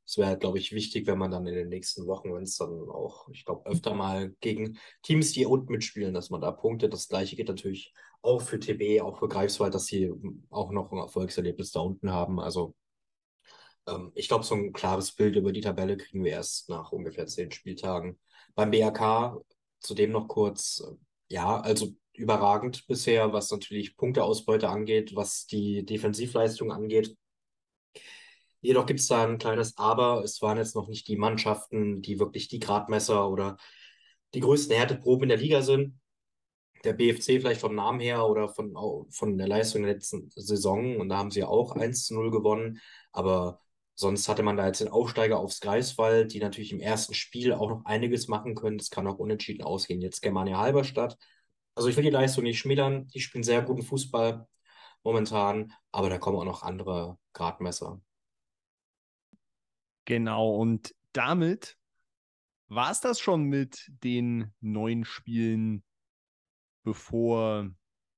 [0.08, 2.88] es wäre, glaube ich, wichtig, wenn man dann in den nächsten Wochen, wenn es dann
[2.88, 6.94] auch, ich glaube, öfter mal gegen Teams, die unten mitspielen, dass man da punktet.
[6.94, 10.10] Das gleiche geht natürlich auch für TB, auch für Greifswald, dass sie
[10.48, 12.40] auch noch ein Erfolgserlebnis da unten haben.
[12.40, 12.74] Also
[13.88, 17.26] ähm, ich glaube, so ein klares Bild über die Tabelle kriegen wir erst nach ungefähr
[17.26, 18.18] zehn Spieltagen.
[18.54, 19.40] Beim BRK,
[19.80, 20.94] zudem noch kurz, äh,
[21.34, 27.16] ja, also überragend bisher, was natürlich Punkteausbeute angeht, was die Defensivleistung angeht.
[28.60, 30.22] Jedoch gibt es da ein kleines Aber.
[30.24, 33.56] Es waren jetzt noch nicht die Mannschaften, die wirklich die Gradmesser oder
[34.34, 36.00] die größten Härteproben in der Liga sind.
[36.84, 38.74] Der BFC vielleicht vom Namen her oder von,
[39.10, 40.96] von der Leistung der letzten Saison.
[40.96, 42.80] Und da haben sie auch 1 zu 0 gewonnen.
[43.12, 43.60] Aber
[43.98, 47.68] sonst hatte man da jetzt den Aufsteiger aufs Greifswald, die natürlich im ersten Spiel auch
[47.68, 48.78] noch einiges machen können.
[48.78, 50.00] Das kann auch unentschieden ausgehen.
[50.00, 51.18] Jetzt Germania Halberstadt.
[51.74, 53.08] Also ich will die Leistung nicht schmälern.
[53.08, 54.46] Die spielen sehr guten Fußball
[55.02, 55.72] momentan.
[55.90, 58.00] Aber da kommen auch noch andere Gradmesser.
[60.04, 61.76] Genau, und damit
[62.68, 65.82] war es das schon mit den neuen Spielen,
[66.84, 67.68] bevor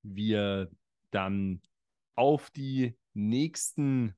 [0.03, 0.70] wir
[1.11, 1.62] dann
[2.16, 4.14] auf die nächsten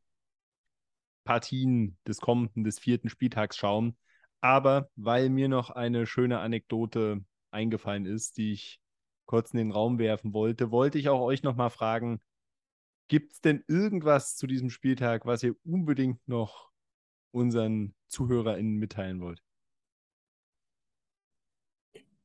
[1.24, 3.96] Partien des kommenden, des vierten Spieltags schauen.
[4.40, 8.80] Aber weil mir noch eine schöne Anekdote eingefallen ist, die ich
[9.26, 12.20] kurz in den Raum werfen wollte, wollte ich auch euch nochmal fragen,
[13.08, 16.70] gibt es denn irgendwas zu diesem Spieltag, was ihr unbedingt noch
[17.30, 19.42] unseren ZuhörerInnen mitteilen wollt?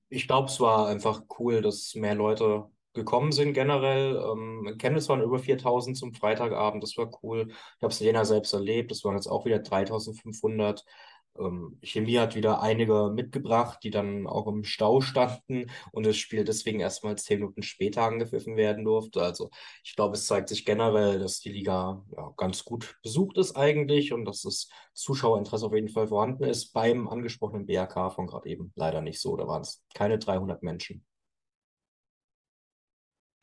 [0.09, 4.17] Ich glaube, es war einfach cool, dass mehr Leute gekommen sind generell.
[4.17, 7.47] Ähm, Chemnitz waren über 4000 zum Freitagabend, das war cool.
[7.49, 10.83] Ich habe es in Jena selbst erlebt, das waren jetzt auch wieder 3500.
[11.39, 16.43] Ähm, Chemie hat wieder einige mitgebracht, die dann auch im Stau standen und das Spiel
[16.43, 19.21] deswegen erstmal zehn Minuten später angepfiffen werden durfte.
[19.21, 19.49] Also
[19.83, 24.13] ich glaube, es zeigt sich generell, dass die Liga ja, ganz gut besucht ist eigentlich
[24.13, 26.73] und dass das Zuschauerinteresse auf jeden Fall vorhanden ist.
[26.73, 29.35] Beim angesprochenen BRK von gerade eben leider nicht so.
[29.37, 31.05] Da waren es keine 300 Menschen.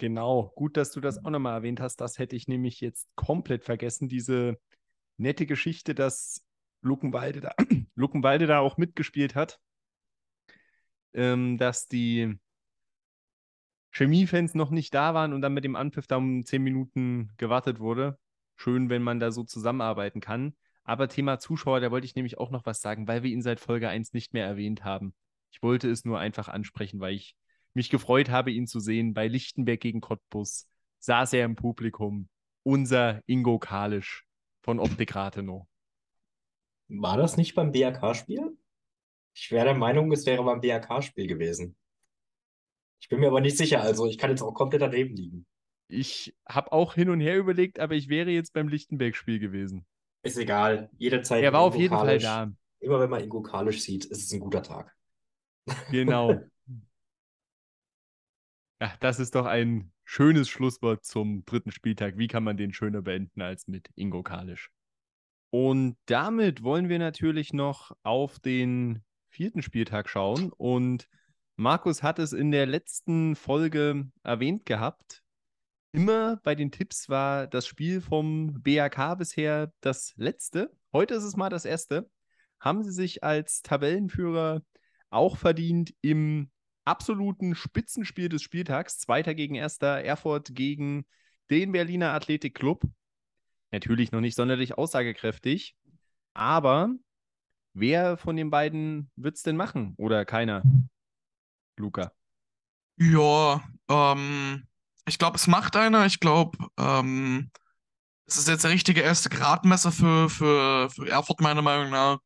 [0.05, 1.97] Genau, gut, dass du das auch nochmal erwähnt hast.
[1.97, 4.07] Das hätte ich nämlich jetzt komplett vergessen.
[4.07, 4.61] Diese
[5.17, 6.45] nette Geschichte, dass
[6.83, 7.55] Luckenwalde da,
[7.95, 9.59] Luckenwalde da auch mitgespielt hat,
[11.15, 12.39] ähm, dass die
[13.93, 17.81] Chemiefans noch nicht da waren und dann mit dem Anpfiff da um zehn Minuten gewartet
[17.81, 18.19] wurde.
[18.57, 20.55] Schön, wenn man da so zusammenarbeiten kann.
[20.83, 23.59] Aber Thema Zuschauer, da wollte ich nämlich auch noch was sagen, weil wir ihn seit
[23.59, 25.15] Folge 1 nicht mehr erwähnt haben.
[25.51, 27.39] Ich wollte es nur einfach ansprechen, weil ich
[27.75, 29.15] mich gefreut habe, ihn zu sehen.
[29.15, 30.69] Bei Lichtenberg gegen Cottbus
[31.01, 32.29] saß er im Publikum.
[32.63, 34.25] Unser Ingo Kalisch
[34.63, 35.67] von Optik Rathenow.
[36.89, 38.57] War das nicht beim BRK-Spiel?
[39.35, 41.77] Ich wäre der Meinung, es wäre beim BRK-Spiel gewesen.
[43.01, 45.47] Ich bin mir aber nicht sicher, also ich kann jetzt auch komplett daneben liegen.
[45.89, 49.85] Ich habe auch hin und her überlegt, aber ich wäre jetzt beim Lichtenberg-Spiel gewesen.
[50.23, 51.45] Ist egal, jederzeit.
[51.45, 52.25] Er war auf jeden Kalisch.
[52.25, 52.53] Fall da.
[52.81, 54.95] Immer wenn man Ingo Kalisch sieht, ist es ein guter Tag.
[55.91, 56.41] Genau.
[58.85, 62.19] ja, das ist doch ein schönes Schlusswort zum dritten Spieltag.
[62.19, 64.71] Wie kann man den schöner beenden als mit Ingo Kalisch?
[65.49, 70.53] Und damit wollen wir natürlich noch auf den vierten Spieltag schauen.
[70.53, 71.09] Und
[71.57, 75.23] Markus hat es in der letzten Folge erwähnt gehabt.
[75.93, 80.71] Immer bei den Tipps war das Spiel vom BAK bisher das letzte.
[80.93, 82.11] Heute ist es mal das erste.
[82.61, 84.63] Haben sie sich als Tabellenführer
[85.09, 86.51] auch verdient im
[86.85, 88.99] absoluten Spitzenspiel des Spieltags.
[88.99, 91.05] Zweiter gegen erster, Erfurt gegen
[91.51, 92.85] den Berliner Athletik Club.
[93.71, 95.75] Natürlich noch nicht sonderlich aussagekräftig.
[96.35, 96.91] Aber
[97.73, 99.95] wer von den beiden wird es denn machen?
[99.97, 100.63] Oder keiner?
[101.77, 102.13] Luca.
[102.97, 104.67] Ja, ähm,
[105.07, 106.07] ich glaube, es macht einer.
[106.07, 107.51] Ich glaube, ähm,
[108.27, 112.19] es ist jetzt der richtige erste Gradmesser für, für, für Erfurt, meiner Meinung nach.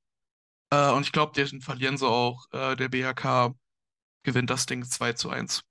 [0.70, 2.44] Äh, und ich glaube, den verlieren sie auch.
[2.52, 3.54] Äh, der BHK
[4.28, 5.64] gewinnt das Ding 2 zu 1.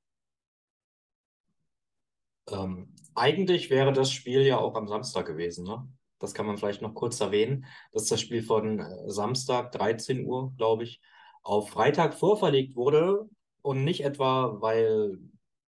[2.49, 5.87] Ähm, eigentlich wäre das Spiel ja auch am Samstag gewesen, ne?
[6.19, 10.55] Das kann man vielleicht noch kurz erwähnen, dass das Spiel von äh, Samstag 13 Uhr,
[10.57, 10.99] glaube ich,
[11.43, 13.29] auf Freitag vorverlegt wurde
[13.61, 15.19] und nicht etwa, weil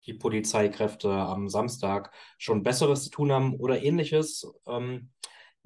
[0.06, 4.48] die Polizeikräfte am Samstag schon Besseres zu tun haben oder ähnliches.
[4.66, 5.10] Ähm,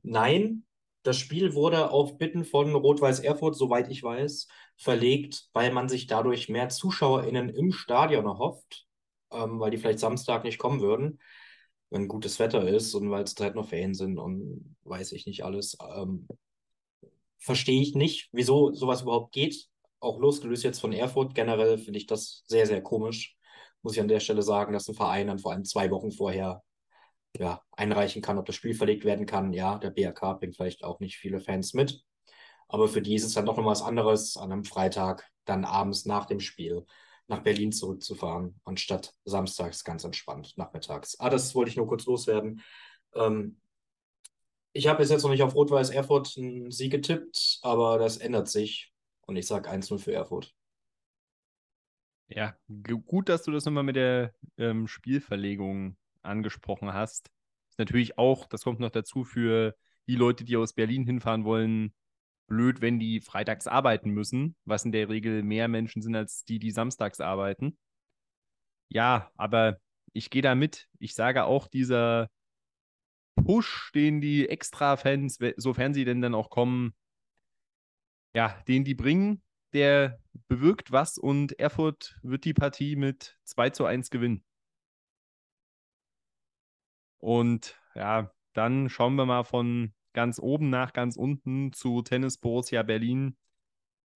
[0.01, 0.65] nein,
[1.03, 4.47] das Spiel wurde auf Bitten von Rot-Weiß Erfurt, soweit ich weiß,
[4.77, 8.87] verlegt, weil man sich dadurch mehr ZuschauerInnen im Stadion erhofft
[9.31, 11.19] ähm, weil die vielleicht Samstag nicht kommen würden,
[11.89, 15.43] wenn gutes Wetter ist und weil es halt noch Ferien sind und weiß ich nicht
[15.43, 15.77] alles.
[15.95, 16.27] Ähm,
[17.39, 19.67] Verstehe ich nicht, wieso sowas überhaupt geht.
[19.99, 23.35] Auch losgelöst jetzt von Erfurt, generell finde ich das sehr, sehr komisch.
[23.81, 26.61] Muss ich an der Stelle sagen, dass ein Verein dann vor allem zwei Wochen vorher
[27.37, 29.53] ja, einreichen kann, ob das Spiel verlegt werden kann.
[29.53, 32.03] Ja, der BRK bringt vielleicht auch nicht viele Fans mit.
[32.67, 36.05] Aber für die ist es dann doch noch was anderes, an einem Freitag, dann abends
[36.05, 36.85] nach dem Spiel
[37.27, 41.19] nach Berlin zurückzufahren, anstatt samstags ganz entspannt nachmittags.
[41.19, 42.61] Ah, das wollte ich nur kurz loswerden.
[43.13, 43.59] Ähm,
[44.73, 48.93] ich habe jetzt noch nicht auf Rot-Weiß Erfurt einen Sieg getippt, aber das ändert sich.
[49.25, 50.53] Und ich sage 1-0 für Erfurt.
[52.27, 52.55] Ja,
[53.05, 57.31] gut, dass du das nochmal mit der ähm, Spielverlegung angesprochen hast.
[57.69, 59.75] Ist natürlich auch, das kommt noch dazu für
[60.07, 61.93] die Leute, die aus Berlin hinfahren wollen,
[62.47, 66.59] blöd, wenn die freitags arbeiten müssen, was in der Regel mehr Menschen sind als die,
[66.59, 67.77] die samstags arbeiten.
[68.89, 69.79] Ja, aber
[70.13, 70.89] ich gehe da mit.
[70.99, 72.29] Ich sage auch, dieser
[73.35, 76.93] Push, den die Extra-Fans, sofern sie denn dann auch kommen,
[78.35, 79.41] ja, den die bringen,
[79.73, 84.43] der bewirkt was und Erfurt wird die Partie mit 2 zu 1 gewinnen.
[87.21, 92.83] Und ja, dann schauen wir mal von ganz oben nach ganz unten zu Tennis Borussia
[92.83, 93.37] Berlin.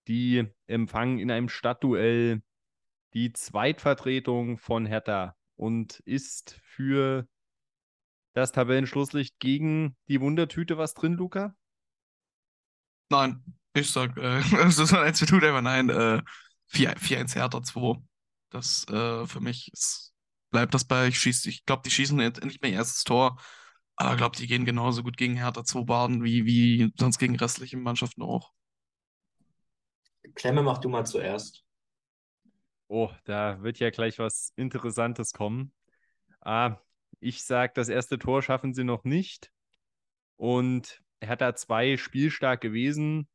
[0.07, 2.41] Die empfangen in einem Stadtduell
[3.13, 7.27] die Zweitvertretung von Hertha und ist für
[8.33, 11.55] das Tabellenschlusslicht gegen die Wundertüte was drin, Luca?
[13.09, 13.41] Nein,
[13.73, 15.89] ich sag, äh, das ist ein tut einfach nein.
[15.89, 16.21] Äh,
[16.71, 18.01] 4-1 Hertha 2.
[18.49, 20.14] Das äh, für mich ist,
[20.55, 23.37] bleibt das bei, ich schieße, ich glaube, die schießen jetzt endlich mein erstes Tor.
[23.97, 27.35] Aber ich glaube, die gehen genauso gut gegen Hertha 2 Baden wie, wie sonst gegen
[27.35, 28.53] restliche Mannschaften auch.
[30.33, 31.65] Klemme, mach du mal zuerst.
[32.87, 35.73] Oh, da wird ja gleich was Interessantes kommen.
[36.39, 36.77] Ah,
[37.19, 39.51] ich sage, das erste Tor schaffen sie noch nicht.
[40.37, 43.27] Und Hertha 2 spielstark gewesen.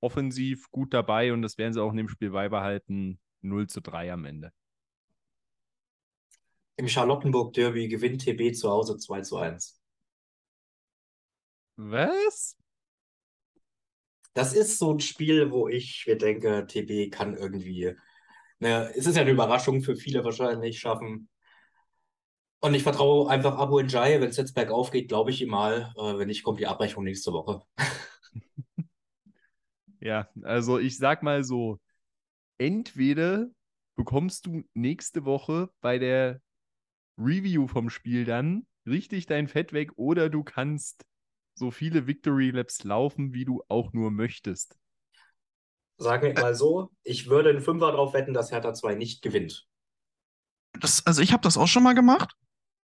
[0.00, 3.20] offensiv gut dabei und das werden sie auch in dem Spiel beibehalten.
[3.42, 4.52] 0 zu 3 am Ende.
[6.80, 9.78] Im Charlottenburg-Derby gewinnt TB zu Hause 2 zu 1.
[11.76, 12.56] Was?
[14.32, 17.94] Das ist so ein Spiel, wo ich mir denke, TB kann irgendwie,
[18.60, 21.28] ne, es ist ja eine Überraschung für viele wahrscheinlich, schaffen.
[22.60, 25.92] Und ich vertraue einfach Abu Njai, wenn es jetzt bergauf geht, glaube ich ihm mal.
[25.98, 27.60] Äh, wenn nicht, kommt die Abrechnung nächste Woche.
[30.00, 31.78] ja, also ich sag mal so,
[32.56, 33.48] entweder
[33.96, 36.40] bekommst du nächste Woche bei der
[37.20, 41.04] Review vom Spiel dann richtig dein Fett weg oder du kannst
[41.54, 44.76] so viele Victory Laps laufen, wie du auch nur möchtest.
[45.98, 49.66] Sagen wir mal so, ich würde einen Fünfer drauf wetten, dass Hertha 2 nicht gewinnt.
[50.80, 52.34] Das, also ich habe das auch schon mal gemacht.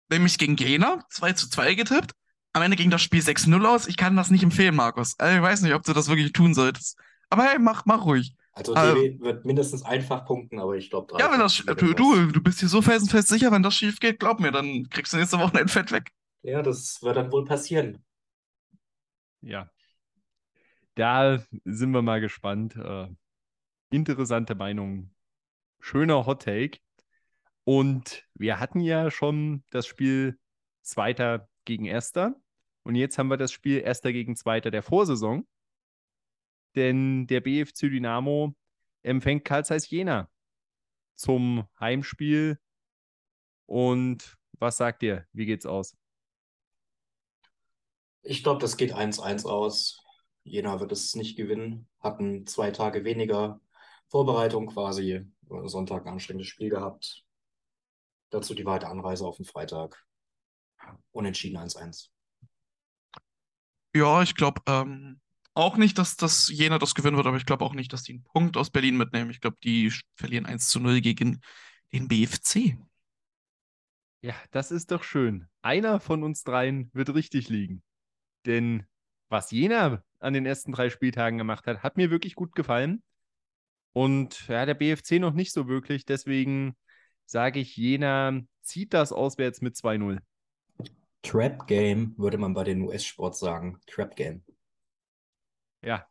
[0.10, 2.14] Nämlich gegen Jena, 2 zu 2 getippt.
[2.54, 3.88] Am Ende ging das Spiel 6-0 aus.
[3.88, 5.18] Ich kann das nicht empfehlen, Markus.
[5.20, 6.98] Also ich weiß nicht, ob du das wirklich tun solltest.
[7.30, 8.36] Aber hey, mach, mach ruhig.
[8.54, 11.20] Also ähm, wird mindestens einfach punkten, aber ich glaube drei.
[11.20, 14.20] Ja, wenn das du, du, du bist hier so felsenfest sicher, wenn das schief geht,
[14.20, 16.12] glaub mir, dann kriegst du nächste Woche ein Fett weg.
[16.44, 18.04] Ja, das wird dann wohl passieren
[19.44, 19.70] ja,
[20.96, 22.76] da sind wir mal gespannt.
[22.76, 23.08] Äh,
[23.92, 25.12] interessante Meinung.
[25.80, 26.80] Schöner Hot Take.
[27.66, 30.40] Und wir hatten ja schon das Spiel
[30.82, 32.36] Zweiter gegen Erster.
[32.84, 35.48] Und jetzt haben wir das Spiel Erster gegen Zweiter der Vorsaison.
[36.76, 38.56] Denn der BFC Dynamo
[39.04, 40.30] empfängt Karl Zeiss Jena
[41.16, 42.60] zum Heimspiel.
[43.66, 45.26] Und was sagt ihr?
[45.34, 45.96] Wie geht's aus?
[48.22, 50.02] Ich glaube, das geht 1-1 aus.
[50.44, 51.88] Jena wird es nicht gewinnen.
[52.00, 53.60] Hatten zwei Tage weniger
[54.08, 55.26] Vorbereitung quasi.
[55.66, 57.24] Sonntag ein anstrengendes Spiel gehabt.
[58.30, 60.06] Dazu die weite Anreise auf den Freitag.
[61.12, 62.10] Unentschieden 1-1.
[63.96, 65.22] Ja, ich glaube ähm,
[65.54, 68.14] auch nicht, dass das Jena das gewinnen wird, aber ich glaube auch nicht, dass die
[68.14, 69.30] einen Punkt aus Berlin mitnehmen.
[69.30, 71.42] Ich glaube, die verlieren 1 zu 0 gegen
[71.92, 72.78] den BFC.
[74.22, 75.48] Ja, das ist doch schön.
[75.62, 77.84] Einer von uns dreien wird richtig liegen.
[78.46, 78.86] Denn
[79.30, 83.04] was Jena an den ersten drei Spieltagen gemacht hat, hat mir wirklich gut gefallen.
[83.92, 86.06] Und ja, der BFC noch nicht so wirklich.
[86.06, 86.76] Deswegen
[87.26, 90.20] sage ich, Jena zieht das auswärts mit 2-0.
[91.22, 93.80] Trap Game würde man bei den US-Sports sagen.
[93.88, 94.44] Trap Game.
[95.84, 96.08] Ja.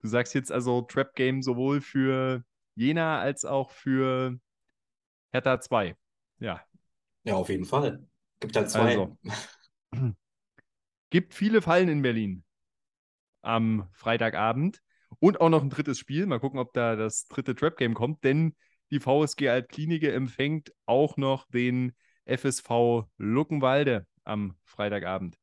[0.00, 2.44] Du sagst jetzt also Trap Game sowohl für
[2.74, 4.38] Jena als auch für
[5.32, 5.96] Hertha 2.
[6.38, 6.60] Ja.
[7.24, 8.06] Ja, auf jeden Fall.
[8.40, 8.90] Gibt halt zwei.
[8.90, 9.16] Also.
[11.10, 12.44] Gibt viele Fallen in Berlin
[13.42, 14.82] am Freitagabend
[15.18, 16.26] und auch noch ein drittes Spiel.
[16.26, 18.54] Mal gucken, ob da das dritte Trap Game kommt, denn
[18.90, 21.94] die VSG Altklinike empfängt auch noch den
[22.26, 25.38] FSV Luckenwalde am Freitagabend.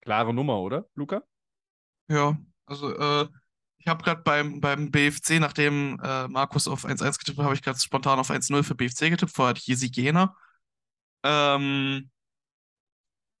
[0.00, 1.22] Klare Nummer, oder, Luca?
[2.08, 3.28] Ja, also äh,
[3.78, 7.62] ich habe gerade beim, beim BFC, nachdem äh, Markus auf 1-1 getippt hat, habe ich
[7.62, 9.32] gerade spontan auf 1-0 für BFC getippt.
[9.32, 10.36] Vorher hatte ich Jesi Jena.
[11.22, 12.10] Ähm,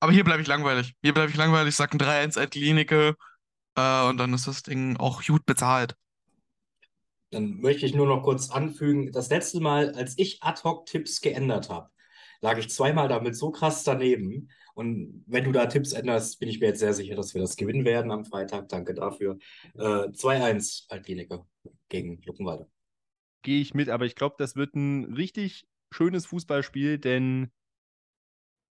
[0.00, 0.94] aber hier bleibe ich langweilig.
[1.02, 3.16] Hier bleibe ich langweilig, sag ein 3-1 Klinike
[3.76, 5.96] äh, und dann ist das Ding auch gut bezahlt.
[7.30, 11.90] Dann möchte ich nur noch kurz anfügen, das letzte Mal, als ich Ad-Hoc-Tipps geändert habe,
[12.40, 14.50] lag ich zweimal damit so krass daneben.
[14.74, 17.56] Und wenn du da Tipps änderst, bin ich mir jetzt sehr sicher, dass wir das
[17.56, 18.68] gewinnen werden am Freitag.
[18.68, 19.38] Danke dafür.
[19.74, 21.44] Äh, 2-1 Altklinike
[21.88, 22.68] gegen Luckenwalde.
[23.42, 27.50] Gehe ich mit, aber ich glaube, das wird ein richtig schönes Fußballspiel, denn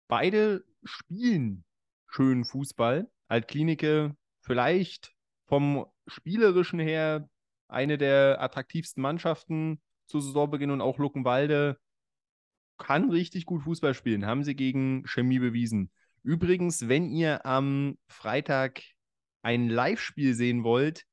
[0.08, 1.64] beide spielen
[2.06, 3.10] schönen Fußball.
[3.28, 5.12] Altklinike vielleicht
[5.46, 7.28] vom Spielerischen her
[7.68, 11.78] eine der attraktivsten Mannschaften zu Saisonbeginn und auch Luckenwalde
[12.78, 15.90] kann richtig gut Fußball spielen, haben sie gegen Chemie bewiesen.
[16.22, 18.82] Übrigens, wenn ihr am Freitag
[19.42, 21.04] ein Live-Spiel sehen wollt,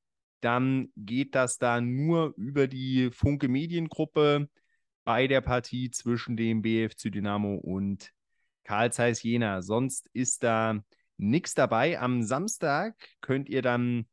[0.41, 4.49] dann geht das da nur über die Funke Mediengruppe
[5.03, 8.11] bei der Partie zwischen dem BFC Dynamo und
[8.63, 9.61] Karl Zeiss Jena.
[9.61, 10.83] Sonst ist da
[11.17, 11.99] nichts dabei.
[11.99, 14.07] Am Samstag könnt ihr dann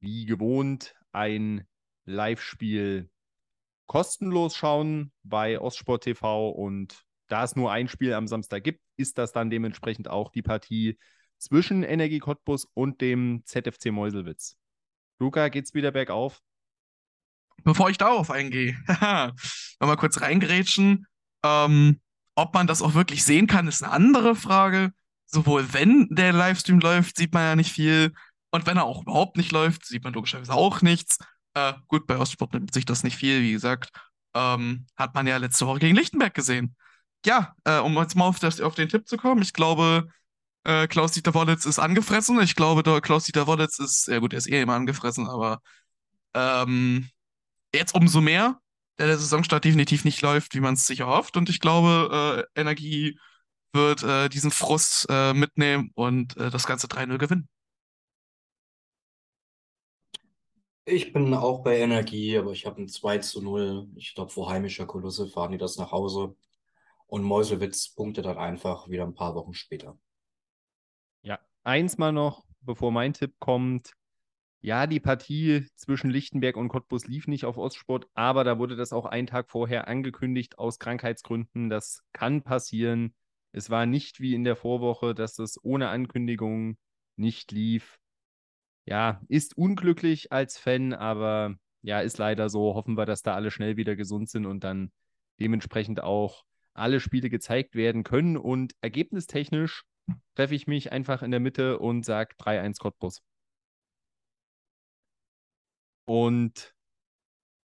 [0.00, 1.66] wie gewohnt ein
[2.04, 3.10] Live-Spiel
[3.86, 9.18] kostenlos schauen bei Ostsport TV und da es nur ein Spiel am Samstag gibt, ist
[9.18, 10.98] das dann dementsprechend auch die Partie
[11.38, 14.56] zwischen Energie Cottbus und dem ZFC Meuselwitz.
[15.18, 16.40] Luca, geht's wieder bergauf?
[17.64, 18.76] Bevor ich darauf eingehe,
[19.80, 21.06] mal kurz reingerätschen.
[21.42, 22.00] Ähm,
[22.34, 24.92] ob man das auch wirklich sehen kann, ist eine andere Frage.
[25.26, 28.12] Sowohl wenn der Livestream läuft, sieht man ja nicht viel.
[28.50, 31.18] Und wenn er auch überhaupt nicht läuft, sieht man logischerweise auch nichts.
[31.56, 33.90] Äh, gut, bei Ostsport nimmt sich das nicht viel, wie gesagt.
[34.34, 36.76] Ähm, hat man ja letzte Woche gegen Lichtenberg gesehen.
[37.24, 40.08] Ja, äh, um jetzt mal auf, das, auf den Tipp zu kommen, ich glaube,
[40.64, 42.40] Äh, Klaus-Dieter Wollitz ist angefressen.
[42.42, 45.62] Ich glaube, Klaus-Dieter Wollitz ist, ja gut, er ist eh immer angefressen, aber
[46.34, 47.08] ähm,
[47.74, 48.60] jetzt umso mehr,
[48.98, 51.36] da der Saisonstart definitiv nicht läuft, wie man es sich erhofft.
[51.36, 53.18] Und ich glaube, äh, Energie
[53.74, 57.48] wird äh, diesen Frust äh, mitnehmen und das Ganze 3-0 gewinnen.
[60.88, 63.88] Ich bin auch bei Energie, aber ich habe ein 2 zu 0.
[63.96, 66.36] Ich glaube, vor heimischer Kulisse fahren die das nach Hause.
[67.08, 69.98] Und Meuselwitz punktet dann einfach wieder ein paar Wochen später.
[71.22, 73.94] Ja, eins mal noch, bevor mein Tipp kommt.
[74.60, 78.92] Ja, die Partie zwischen Lichtenberg und Cottbus lief nicht auf Ostsport, aber da wurde das
[78.92, 81.68] auch einen Tag vorher angekündigt aus Krankheitsgründen.
[81.68, 83.12] Das kann passieren.
[83.50, 86.78] Es war nicht wie in der Vorwoche, dass das ohne Ankündigung
[87.16, 87.98] nicht lief
[88.86, 92.74] ja, ist unglücklich als Fan, aber ja, ist leider so.
[92.74, 94.92] Hoffen wir, dass da alle schnell wieder gesund sind und dann
[95.40, 98.36] dementsprechend auch alle Spiele gezeigt werden können.
[98.36, 99.84] Und ergebnistechnisch
[100.34, 103.22] treffe ich mich einfach in der Mitte und sage 3-1 Cottbus.
[106.04, 106.74] Und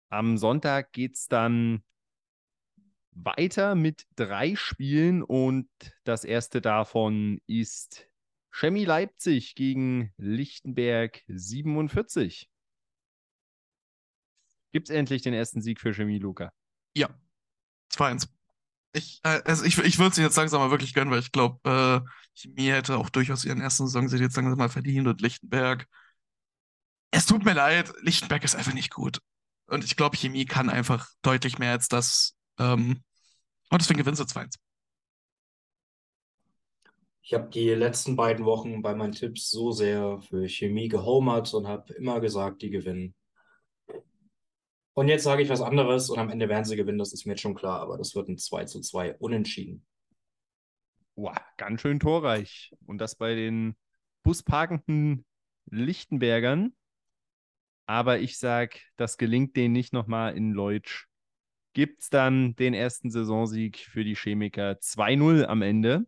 [0.10, 1.84] am Sonntag geht es dann
[3.12, 5.70] weiter mit drei Spielen und
[6.04, 8.11] das erste davon ist
[8.52, 12.50] Chemie Leipzig gegen Lichtenberg 47.
[14.74, 16.52] Gibt es endlich den ersten Sieg für Chemie, Luca?
[16.96, 17.10] Ja,
[17.94, 18.28] 2-1.
[18.94, 22.04] Ich, äh, also ich, ich würde es jetzt langsam mal wirklich gönnen, weil ich glaube,
[22.06, 25.88] äh, Chemie hätte auch durchaus ihren ersten Saison jetzt langsam mal verdient und Lichtenberg.
[27.12, 29.20] Es tut mir leid, Lichtenberg ist einfach nicht gut.
[29.68, 32.36] Und ich glaube, Chemie kann einfach deutlich mehr als das.
[32.60, 33.04] Ähm,
[33.70, 34.56] und deswegen gewinnst du 2-1.
[37.24, 41.68] Ich habe die letzten beiden Wochen bei meinen Tipps so sehr für Chemie gehomert und
[41.68, 43.14] habe immer gesagt, die gewinnen.
[44.94, 47.34] Und jetzt sage ich was anderes und am Ende werden sie gewinnen, das ist mir
[47.34, 49.86] jetzt schon klar, aber das wird ein 2 zu 2 unentschieden.
[51.16, 52.74] Wow, ganz schön torreich.
[52.88, 53.76] Und das bei den
[54.24, 55.26] busparkenden
[55.70, 56.74] Lichtenbergern.
[57.86, 61.08] Aber ich sage, das gelingt denen nicht nochmal in Leutsch.
[61.74, 66.06] Gibt es dann den ersten Saisonsieg für die Chemiker 2-0 am Ende.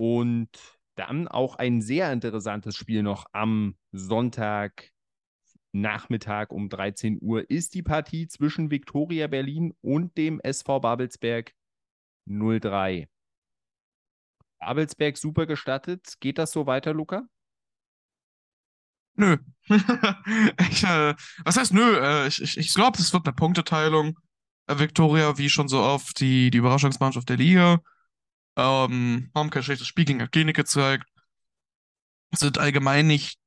[0.00, 0.48] Und
[0.94, 4.92] dann auch ein sehr interessantes Spiel noch am Sonntag
[5.72, 11.52] Nachmittag um 13 Uhr ist die Partie zwischen Viktoria Berlin und dem SV Babelsberg
[12.24, 13.10] 03.
[14.58, 16.14] Babelsberg super gestattet.
[16.20, 17.28] Geht das so weiter, Luca?
[19.16, 19.36] Nö.
[19.68, 21.98] ich, äh, was heißt nö?
[22.00, 24.18] Äh, ich ich, ich glaube, es wird eine Punkteteilung.
[24.66, 27.82] Äh, Viktoria, wie schon so oft, die, die Überraschungsmannschaft der Liga.
[28.56, 31.06] Ähm, haben kein schlechtes Spiel gegen Klinik gezeigt.
[32.32, 33.38] Sind allgemein nicht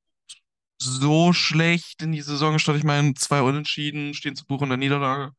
[0.77, 2.81] so schlecht in die Saison gestartet.
[2.81, 5.31] Ich meine, zwei Unentschieden stehen zu Buch in der Niederlage.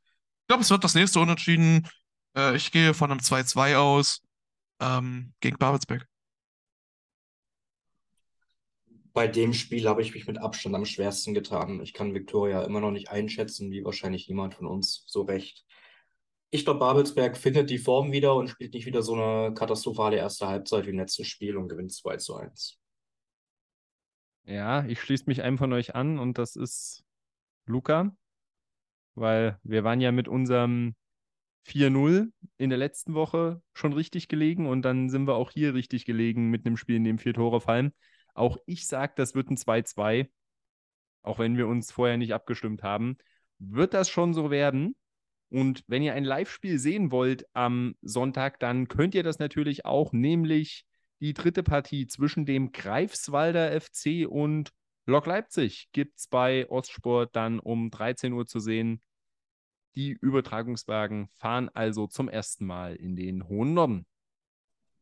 [0.42, 1.88] Ich glaube, es wird das nächste Unentschieden.
[2.36, 4.20] Äh, ich gehe von einem 2-2 aus
[4.80, 6.06] ähm, gegen Babelsberg.
[9.12, 11.80] Bei dem Spiel habe ich mich mit Abstand am schwersten getan.
[11.82, 15.64] Ich kann Viktoria immer noch nicht einschätzen, wie wahrscheinlich niemand von uns so recht.
[16.54, 20.46] Ich glaube, Babelsberg findet die Form wieder und spielt nicht wieder so eine katastrophale erste
[20.46, 22.78] Halbzeit wie im letzten Spiel und gewinnt 2 zu 1.
[24.44, 27.02] Ja, ich schließe mich einem von euch an und das ist
[27.66, 28.16] Luca,
[29.16, 30.94] weil wir waren ja mit unserem
[31.66, 36.04] 4-0 in der letzten Woche schon richtig gelegen und dann sind wir auch hier richtig
[36.04, 37.92] gelegen mit einem Spiel, in dem vier Tore fallen.
[38.32, 40.30] Auch ich sage, das wird ein 2-2,
[41.22, 43.18] auch wenn wir uns vorher nicht abgestimmt haben.
[43.58, 44.94] Wird das schon so werden?
[45.50, 50.12] Und wenn ihr ein Live-Spiel sehen wollt am Sonntag, dann könnt ihr das natürlich auch,
[50.12, 50.84] nämlich
[51.20, 54.72] die dritte Partie zwischen dem Greifswalder FC und
[55.06, 59.02] Lok Leipzig gibt es bei Ostsport dann um 13 Uhr zu sehen.
[59.94, 64.06] Die Übertragungswagen fahren also zum ersten Mal in den hohen Norden.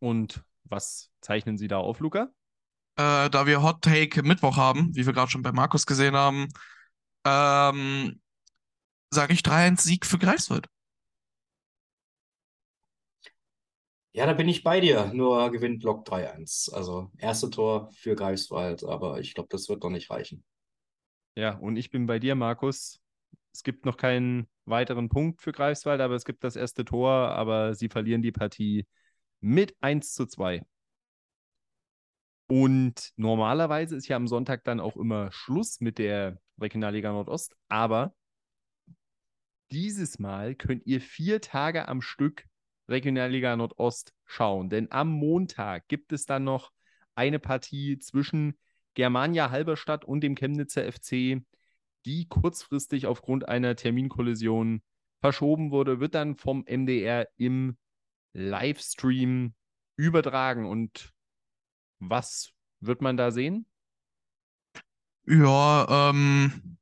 [0.01, 2.33] Und was zeichnen Sie da auf, Luca?
[2.97, 6.49] Äh, da wir Hot Take Mittwoch haben, wie wir gerade schon bei Markus gesehen haben,
[7.25, 8.21] ähm,
[9.13, 10.67] sage ich 3-1 Sieg für Greifswald.
[14.15, 15.13] Ja, da bin ich bei dir.
[15.15, 16.71] Nur gewinnt Lok 3-1.
[16.73, 20.45] Also erste Tor für Greifswald, aber ich glaube, das wird doch nicht reichen.
[21.35, 23.01] Ja, und ich bin bei dir, Markus.
[23.55, 27.75] Es gibt noch keinen weiteren Punkt für Greifswald, aber es gibt das erste Tor, aber
[27.75, 28.87] sie verlieren die Partie
[29.41, 30.63] mit 1 zu 2.
[32.49, 38.15] Und normalerweise ist ja am Sonntag dann auch immer Schluss mit der Regionalliga Nordost, aber
[39.73, 42.45] dieses Mal könnt ihr vier Tage am Stück
[42.89, 44.69] Regionalliga Nordost schauen.
[44.69, 46.71] Denn am Montag gibt es dann noch
[47.15, 48.59] eine Partie zwischen
[48.95, 51.43] Germania Halberstadt und dem Chemnitzer FC,
[52.05, 54.83] die kurzfristig aufgrund einer Terminkollision
[55.21, 57.77] verschoben wurde, wird dann vom MDR im
[58.35, 59.55] Livestream
[59.97, 60.67] übertragen.
[60.67, 61.13] Und
[62.01, 63.67] Was wird man da sehen?
[65.25, 66.79] Ja, ähm,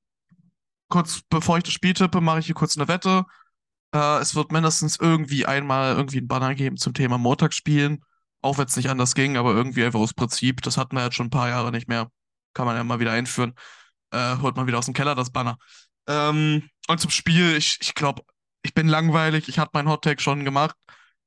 [0.91, 3.25] kurz bevor ich das Spiel tippe, mache ich hier kurz eine Wette.
[3.95, 8.05] Äh, es wird mindestens irgendwie einmal irgendwie einen Banner geben zum Thema Montagsspielen.
[8.43, 10.63] Auch wenn es nicht anders ging, aber irgendwie einfach aus Prinzip.
[10.63, 12.11] Das hatten wir jetzt schon ein paar Jahre nicht mehr.
[12.55, 13.55] Kann man ja mal wieder einführen.
[14.13, 15.59] Äh, holt man wieder aus dem Keller das Banner.
[16.07, 18.23] Ähm, und zum Spiel, ich, ich glaube,
[18.63, 19.49] ich bin langweilig.
[19.49, 20.77] Ich hatte meinen Hottag schon gemacht.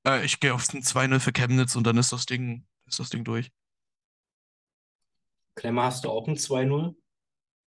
[0.06, 3.10] Äh, ich gehe auf ein 2-0 für Chemnitz und dann ist das Ding, ist das
[3.10, 3.52] Ding durch.
[5.56, 6.96] Klemmer, hast du auch ein 2-0?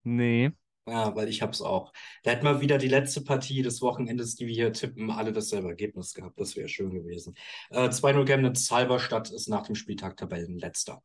[0.04, 0.52] Nee.
[0.86, 1.92] Ja, weil ich hab's auch.
[2.24, 5.68] Da hätten wir wieder die letzte Partie des Wochenendes, die wir hier tippen, alle dasselbe
[5.68, 6.38] Ergebnis gehabt.
[6.38, 7.34] Das wäre schön gewesen.
[7.70, 11.02] Äh, 2-0 Chemnitz, Halberstadt ist nach dem Spieltag Tabellenletzter.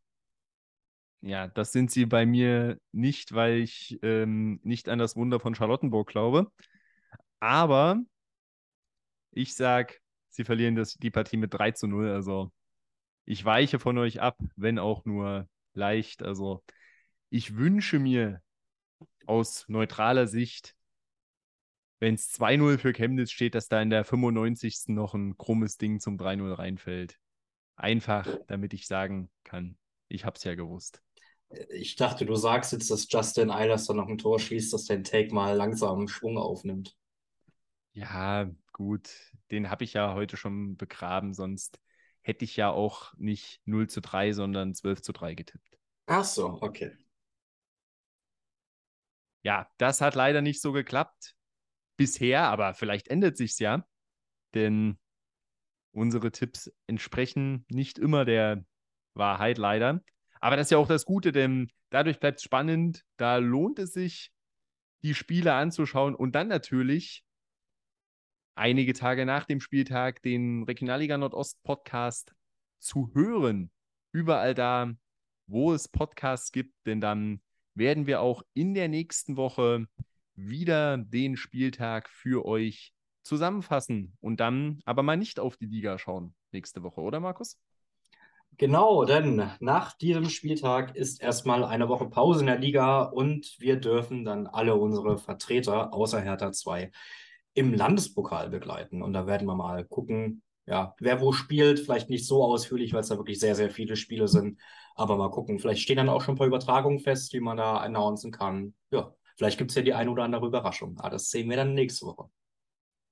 [1.22, 5.56] Ja, das sind sie bei mir nicht, weil ich ähm, nicht an das Wunder von
[5.56, 6.52] Charlottenburg glaube.
[7.40, 8.02] Aber
[9.32, 12.10] ich sag, sie verlieren das, die Partie mit 3 zu 0.
[12.10, 12.52] Also
[13.26, 16.24] ich weiche von euch ab, wenn auch nur leicht.
[16.24, 16.64] Also
[17.30, 18.42] ich wünsche mir
[19.30, 20.76] aus neutraler Sicht,
[22.00, 24.88] wenn es 2-0 für Chemnitz steht, dass da in der 95.
[24.88, 27.20] noch ein krummes Ding zum 3-0 reinfällt.
[27.76, 29.78] Einfach, damit ich sagen kann,
[30.08, 31.02] ich hab's ja gewusst.
[31.70, 35.04] Ich dachte, du sagst jetzt, dass Justin Eilers dann noch ein Tor schießt, dass dein
[35.04, 36.96] Take mal langsam Schwung aufnimmt.
[37.94, 39.10] Ja, gut,
[39.52, 41.80] den habe ich ja heute schon begraben, sonst
[42.22, 45.80] hätte ich ja auch nicht 0 zu 3, sondern 12 zu 3 getippt.
[46.06, 46.96] Ach so, okay.
[49.44, 51.36] Ja, das hat leider nicht so geklappt
[51.98, 53.86] bisher, aber vielleicht ändert sich's ja,
[54.54, 54.98] denn
[55.92, 58.66] unsere Tipps entsprechen nicht immer der
[59.14, 60.02] Wahrheit leider.
[60.40, 63.04] Aber das ist ja auch das Gute, denn dadurch bleibt es spannend.
[63.18, 64.32] Da lohnt es sich,
[65.04, 67.26] die Spiele anzuschauen und dann natürlich
[68.56, 72.34] einige Tage nach dem Spieltag den Regionalliga Nordost Podcast
[72.80, 73.72] zu hören.
[74.12, 74.94] Überall da,
[75.48, 77.42] wo es Podcasts gibt, denn dann
[77.76, 79.86] werden wir auch in der nächsten Woche
[80.36, 82.94] wieder den Spieltag für euch
[83.24, 87.60] zusammenfassen und dann aber mal nicht auf die Liga schauen nächste Woche, oder Markus?
[88.58, 93.78] Genau, denn nach diesem Spieltag ist erstmal eine Woche Pause in der Liga und wir
[93.78, 96.92] dürfen dann alle unsere Vertreter außer Hertha 2
[97.54, 99.02] im Landespokal begleiten.
[99.02, 101.80] Und da werden wir mal gucken, ja, wer wo spielt.
[101.80, 104.60] Vielleicht nicht so ausführlich, weil es da wirklich sehr, sehr viele Spiele sind.
[104.96, 105.58] Aber mal gucken.
[105.58, 108.76] Vielleicht stehen dann auch schon ein paar Übertragungen fest, wie man da announcen kann.
[108.92, 110.98] Ja, vielleicht gibt es ja die eine oder andere Überraschung.
[111.00, 112.30] Aber das sehen wir dann nächste Woche.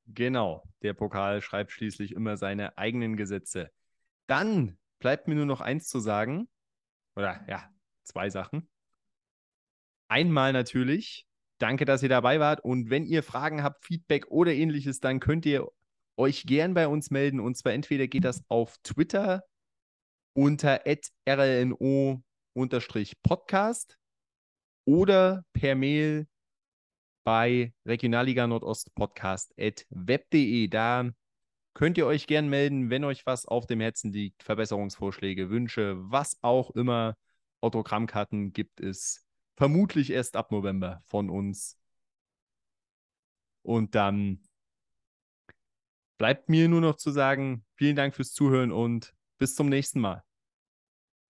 [0.05, 3.71] Genau, der Pokal schreibt schließlich immer seine eigenen Gesetze.
[4.27, 6.47] Dann bleibt mir nur noch eins zu sagen.
[7.15, 7.69] Oder ja,
[8.03, 8.69] zwei Sachen.
[10.07, 11.27] Einmal natürlich,
[11.59, 12.63] Danke, dass ihr dabei wart.
[12.63, 15.67] Und wenn ihr Fragen habt, Feedback oder ähnliches, dann könnt ihr
[16.17, 17.39] euch gern bei uns melden.
[17.39, 19.43] Und zwar entweder geht das auf Twitter
[20.33, 22.23] unter rlno-podcast
[24.85, 26.27] oder per Mail
[27.23, 29.53] bei Regionalliga Nordost Podcast
[29.89, 30.67] web.de.
[30.67, 31.09] Da
[31.73, 36.37] könnt ihr euch gern melden, wenn euch was auf dem Herzen liegt, Verbesserungsvorschläge, Wünsche, was
[36.41, 37.17] auch immer.
[37.61, 41.77] Autogrammkarten gibt es vermutlich erst ab November von uns.
[43.63, 44.46] Und dann
[46.17, 50.23] bleibt mir nur noch zu sagen, vielen Dank fürs Zuhören und bis zum nächsten Mal.